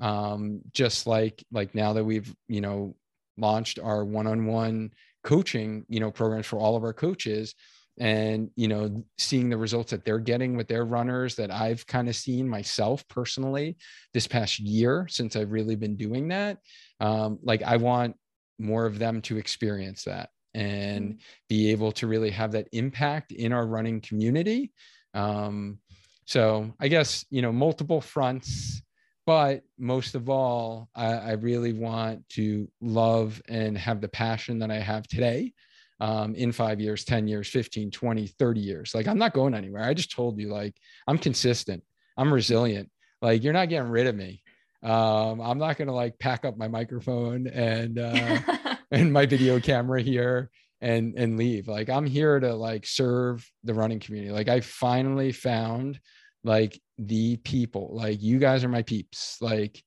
[0.00, 2.96] Um, just like like now that we've you know
[3.36, 4.90] launched our one-on-one
[5.24, 7.54] coaching you know programs for all of our coaches
[8.00, 12.08] and you know seeing the results that they're getting with their runners that i've kind
[12.08, 13.76] of seen myself personally
[14.14, 16.58] this past year since i've really been doing that
[17.00, 18.14] um, like i want
[18.58, 21.18] more of them to experience that and mm-hmm.
[21.48, 24.72] be able to really have that impact in our running community
[25.14, 25.78] um,
[26.24, 28.82] so i guess you know multiple fronts
[29.26, 34.70] but most of all I, I really want to love and have the passion that
[34.70, 35.52] i have today
[36.00, 38.94] um, in five years, 10 years, 15, 20, 30 years.
[38.94, 39.84] Like I'm not going anywhere.
[39.84, 40.74] I just told you, like,
[41.06, 41.82] I'm consistent,
[42.16, 42.90] I'm resilient.
[43.20, 44.42] Like, you're not getting rid of me.
[44.82, 48.38] Um, I'm not going to like pack up my microphone and, uh,
[48.92, 51.66] and my video camera here and, and leave.
[51.66, 54.32] Like, I'm here to like serve the running community.
[54.32, 55.98] Like, I finally found
[56.44, 59.82] like the people, like, you guys are my peeps, like,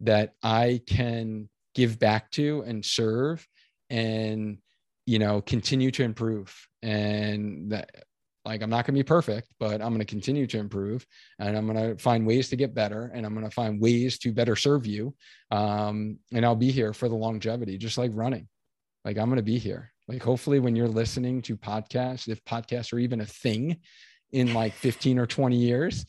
[0.00, 3.46] that I can give back to and serve
[3.90, 4.58] and
[5.06, 6.54] you know continue to improve.
[6.82, 7.90] And that
[8.44, 11.06] like i'm not going to be perfect but i'm going to continue to improve.
[11.38, 14.18] And i'm going to find ways to get better and i'm going to find ways
[14.20, 15.14] to better serve you.
[15.50, 18.48] Um, and i'll be here for the longevity just like running.
[19.04, 19.92] Like i'm going to be here.
[20.08, 23.78] Like hopefully when you're listening to podcasts if podcasts are even a thing
[24.32, 26.04] in like 15 or 20 years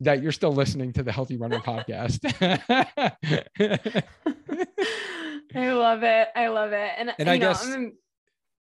[0.00, 2.18] that you're still listening to the healthy runner podcast.
[5.54, 6.28] I love it.
[6.34, 6.90] I love it.
[6.96, 7.92] And, and i know, guess I'm,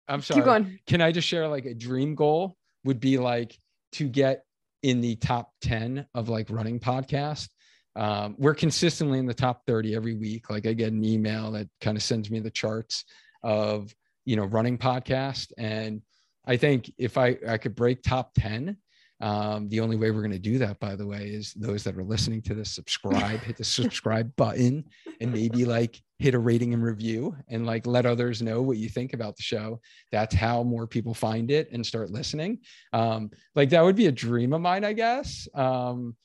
[0.08, 0.41] I'm sorry.
[0.41, 0.80] Keep going.
[0.88, 3.58] Can I just share like a dream goal would be like
[3.93, 4.43] to get
[4.86, 7.49] in the top 10 of like running podcast.
[7.95, 10.49] Um, we're consistently in the top 30 every week.
[10.49, 13.03] Like I get an email that kind of sends me the charts
[13.41, 13.91] of,
[14.26, 15.51] you know, running podcast.
[15.58, 16.03] And
[16.45, 18.78] I think if I, I could break top 10,
[19.22, 21.95] um, the only way we're going to do that, by the way, is those that
[21.95, 24.84] are listening to this subscribe, hit the subscribe button,
[25.22, 28.89] and maybe like hit a rating and review and like let others know what you
[28.89, 29.80] think about the show.
[30.11, 32.59] That's how more people find it and start listening.
[32.93, 35.47] Um, like that would be a dream of mine, I guess.
[35.53, 36.16] Um,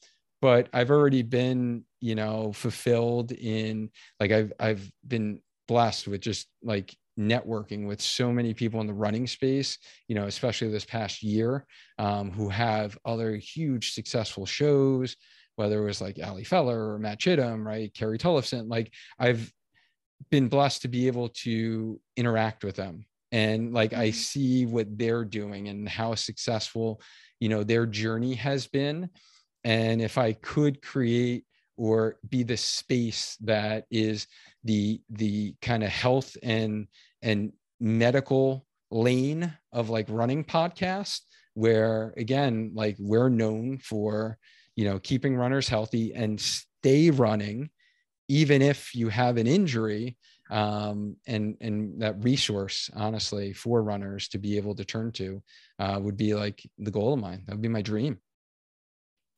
[0.41, 6.49] but I've already been, you know, fulfilled in like I've I've been blessed with just
[6.63, 11.23] like networking with so many people in the running space, you know, especially this past
[11.23, 11.67] year,
[11.99, 15.17] um, who have other huge successful shows,
[15.57, 17.93] whether it was like Ali Feller or Matt Chittum, right?
[17.95, 18.69] Kerry Tollefson.
[18.69, 19.53] Like I've
[20.31, 23.05] been blessed to be able to interact with them.
[23.33, 24.17] And like I mm-hmm.
[24.17, 27.01] see what they're doing and how successful,
[27.39, 29.11] you know, their journey has been.
[29.65, 31.45] And if I could create
[31.77, 34.27] or be the space that is
[34.65, 36.87] the the kind of health and
[37.23, 41.21] and medical lane of like running podcasts
[41.55, 44.39] where again like we're known for
[44.77, 47.71] you know keeping runners healthy and stay running
[48.29, 50.17] even if you have an injury
[50.51, 55.43] um, and and that resource honestly for runners to be able to turn to
[55.79, 58.19] uh, would be like the goal of mine that would be my dream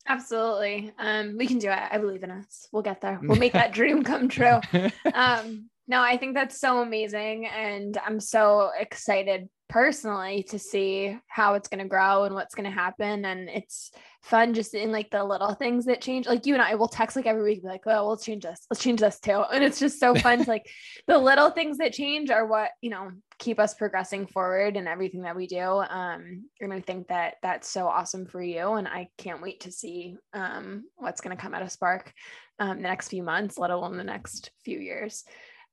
[0.08, 0.92] Absolutely.
[0.98, 1.78] Um, we can do it.
[1.78, 2.66] I believe in us.
[2.72, 3.20] We'll get there.
[3.22, 4.60] We'll make that dream come true.
[5.14, 7.46] Um, no, I think that's so amazing.
[7.46, 12.70] And I'm so excited personally to see how it's going to grow and what's going
[12.70, 13.24] to happen.
[13.24, 16.26] And it's fun just in like the little things that change.
[16.26, 18.64] Like you and I will text like every week, like, oh, we'll change this.
[18.70, 19.42] Let's change this too.
[19.52, 20.44] And it's just so fun.
[20.44, 20.70] to, like
[21.08, 25.22] the little things that change are what, you know, keep us progressing forward in everything
[25.22, 25.58] that we do.
[25.58, 28.74] Um, and I think that that's so awesome for you.
[28.74, 32.12] And I can't wait to see um, what's going to come out of Spark
[32.58, 35.24] um, the next few months, let alone the next few years.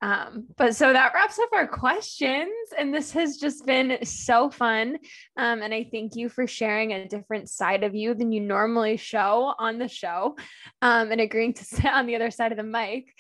[0.02, 2.50] Um, but so that wraps up our questions.
[2.78, 4.98] And this has just been so fun.
[5.38, 8.98] Um, and I thank you for sharing a different side of you than you normally
[8.98, 10.38] show on the show
[10.82, 13.14] um, and agreeing to sit on the other side of the mic.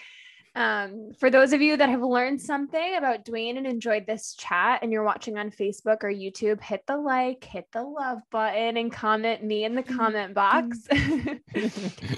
[0.59, 4.79] Um, for those of you that have learned something about Duane and enjoyed this chat
[4.81, 8.91] and you're watching on Facebook or YouTube, hit the like, hit the love button, and
[8.91, 10.85] comment me in the comment box.
[10.91, 11.39] um,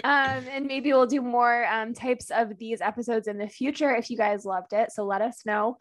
[0.03, 4.17] and maybe we'll do more um, types of these episodes in the future if you
[4.17, 4.91] guys loved it.
[4.91, 5.77] So let us know.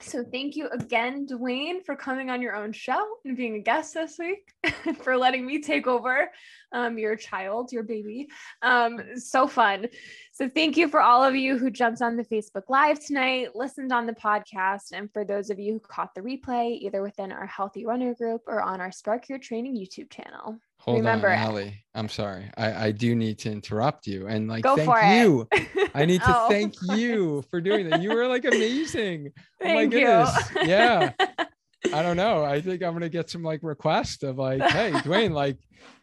[0.00, 3.94] So thank you again, Duane, for coming on your own show and being a guest
[3.94, 4.52] this week,
[5.02, 6.30] for letting me take over
[6.72, 8.28] um, your child, your baby.
[8.62, 9.88] Um, so fun.
[10.32, 13.92] So thank you for all of you who jumped on the Facebook Live tonight, listened
[13.92, 17.46] on the podcast, and for those of you who caught the replay, either within our
[17.46, 20.60] Healthy Runner group or on our Spark Your Training YouTube channel.
[20.80, 21.84] Hold Remember, on, Allie.
[21.94, 22.50] I'm sorry.
[22.56, 25.48] I, I do need to interrupt you and like thank you.
[25.94, 26.48] I need to oh.
[26.48, 28.00] thank you for doing that.
[28.00, 29.32] You were like amazing.
[29.62, 30.50] oh my goodness.
[30.64, 31.12] yeah.
[31.92, 32.44] I don't know.
[32.44, 35.58] I think I'm gonna get some like request of like, hey, Duane, like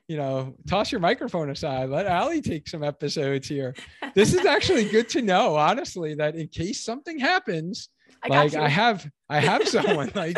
[0.07, 1.89] you know, toss your microphone aside.
[1.89, 3.73] Let Allie take some episodes here.
[4.13, 7.89] This is actually good to know, honestly, that in case something happens,
[8.23, 10.37] I like I have I have someone like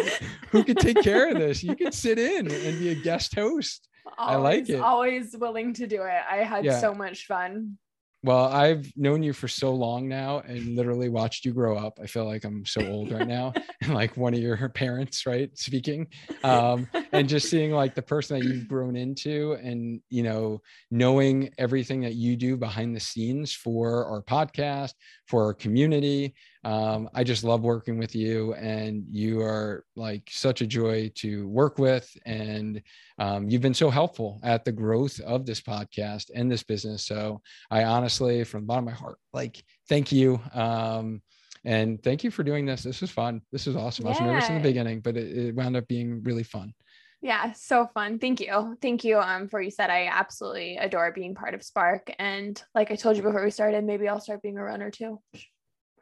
[0.51, 1.63] who could take care of this.
[1.63, 3.88] You can sit in and be a guest host.
[4.18, 4.80] Always, I like it.
[4.80, 6.22] Always willing to do it.
[6.30, 6.80] I had yeah.
[6.80, 7.78] so much fun.
[8.24, 11.99] Well, I've known you for so long now and literally watched you grow up.
[12.01, 15.55] I feel like I'm so old right now and like one of your parents, right?
[15.58, 16.08] Speaking.
[16.43, 21.51] Um, and just seeing like the person that you've grown into and, you know, knowing
[21.60, 24.93] everything that you do behind the scenes for our podcast,
[25.28, 26.34] for our community.
[26.63, 31.47] Um, I just love working with you, and you are like such a joy to
[31.47, 32.09] work with.
[32.25, 32.82] And
[33.19, 37.05] um, you've been so helpful at the growth of this podcast and this business.
[37.05, 40.39] So I honestly, from the bottom of my heart, like thank you.
[40.53, 41.21] Um,
[41.65, 42.84] and thank you for doing this.
[42.84, 43.41] This was fun.
[43.51, 44.05] This was awesome.
[44.05, 44.11] Yeah.
[44.11, 46.73] I was nervous in the beginning, but it, it wound up being really fun.
[47.22, 48.20] Yeah, so fun.
[48.20, 48.78] Thank you.
[48.82, 52.91] Thank you um for you said I absolutely adore being part of Spark and like
[52.91, 55.20] I told you before we started, maybe I'll start being a runner too.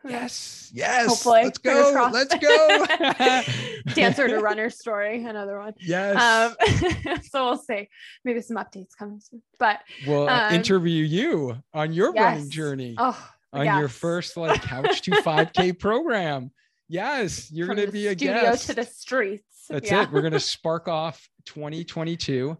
[0.07, 1.07] Yes, yes.
[1.07, 2.09] Hopefully, let's go.
[2.13, 2.85] Let's go.
[3.95, 5.73] Dancer to runner story, another one.
[5.79, 6.15] Yes.
[6.21, 7.89] Um, so we'll see.
[8.23, 9.41] Maybe some updates coming soon.
[9.57, 12.23] But we'll um, interview you on your yes.
[12.23, 12.95] running journey.
[12.97, 13.79] Oh, on yes.
[13.79, 16.51] your first like couch to 5K program.
[16.87, 18.67] Yes, you're going to be a studio guest.
[18.67, 19.65] to the streets.
[19.69, 20.03] That's yeah.
[20.03, 20.11] it.
[20.11, 22.57] We're going to spark off 2022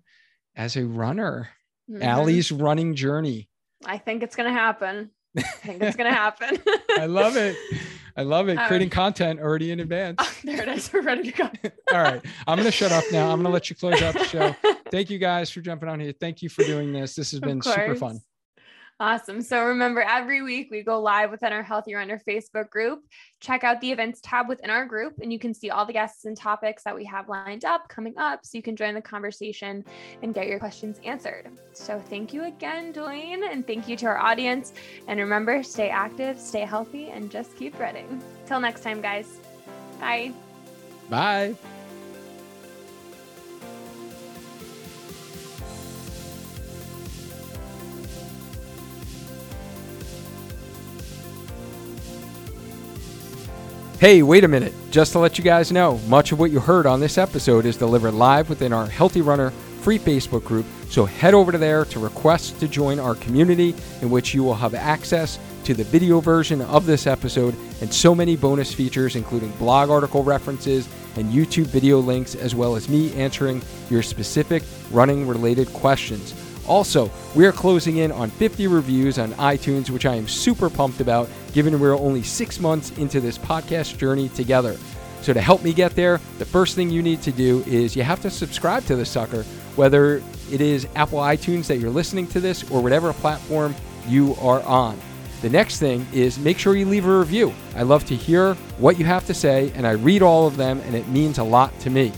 [0.55, 1.49] as a runner.
[1.89, 2.01] Mm-hmm.
[2.01, 3.49] Allie's running journey.
[3.86, 5.11] I think it's going to happen.
[5.38, 6.57] I think it's going to happen.
[6.97, 7.55] I love it.
[8.17, 8.57] I love it.
[8.67, 10.15] Creating content already in advance.
[10.19, 10.91] Oh, there it is.
[10.91, 11.43] We're ready to go.
[11.93, 12.21] All right.
[12.47, 13.26] I'm going to shut up now.
[13.26, 14.55] I'm going to let you close out the show.
[14.89, 16.13] Thank you guys for jumping on here.
[16.19, 17.15] Thank you for doing this.
[17.15, 18.19] This has been super fun.
[18.98, 19.41] Awesome.
[19.41, 23.00] So remember, every week we go live within our Healthy Runner Facebook group.
[23.41, 26.24] Check out the events tab within our group, and you can see all the guests
[26.24, 29.84] and topics that we have lined up coming up so you can join the conversation
[30.24, 31.50] and get your questions answered.
[31.74, 34.72] So thank you again, Duane, and thank you to our audience.
[35.10, 38.22] And remember, stay active, stay healthy, and just keep running.
[38.46, 39.39] Till next time, guys.
[40.00, 40.32] Bye.
[41.10, 41.56] Bye.
[54.06, 54.72] Hey, wait a minute.
[54.91, 57.76] Just to let you guys know, much of what you heard on this episode is
[57.76, 59.49] delivered live within our Healthy Runner
[59.82, 60.68] free Facebook group.
[60.89, 64.53] So head over to there to request to join our community, in which you will
[64.53, 69.49] have access to the video version of this episode and so many bonus features, including
[69.53, 75.28] blog article references and YouTube video links, as well as me answering your specific running
[75.28, 76.36] related questions.
[76.68, 80.99] Also, we are closing in on 50 reviews on iTunes, which I am super pumped
[80.99, 84.78] about, given we're only six months into this podcast journey together.
[85.22, 88.03] So, to help me get there, the first thing you need to do is you
[88.03, 89.41] have to subscribe to the sucker,
[89.76, 93.74] whether it is Apple iTunes that you're listening to this or whatever platform
[94.08, 94.99] you are on.
[95.41, 97.53] The next thing is make sure you leave a review.
[97.76, 100.82] I love to hear what you have to say, and I read all of them,
[100.82, 102.12] and it means a lot to me.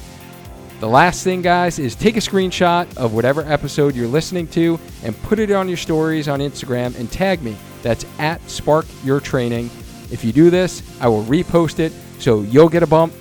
[0.80, 5.20] The last thing, guys, is take a screenshot of whatever episode you're listening to and
[5.24, 7.58] put it on your stories on Instagram and tag me.
[7.82, 9.72] That's at Spark Your Training.
[10.12, 13.12] If you do this, I will repost it so you'll get a bump,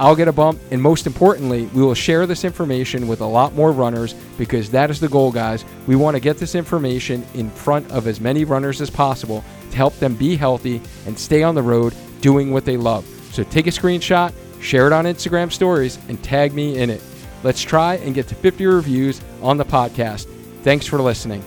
[0.00, 3.54] I'll get a bump, and most importantly, we will share this information with a lot
[3.54, 5.64] more runners because that is the goal, guys.
[5.86, 9.76] We want to get this information in front of as many runners as possible to
[9.76, 13.06] help them be healthy and stay on the road doing what they love.
[13.30, 17.02] So take a screenshot share it on Instagram stories, and tag me in it.
[17.42, 20.26] Let's try and get to 50 reviews on the podcast.
[20.62, 21.44] Thanks for listening.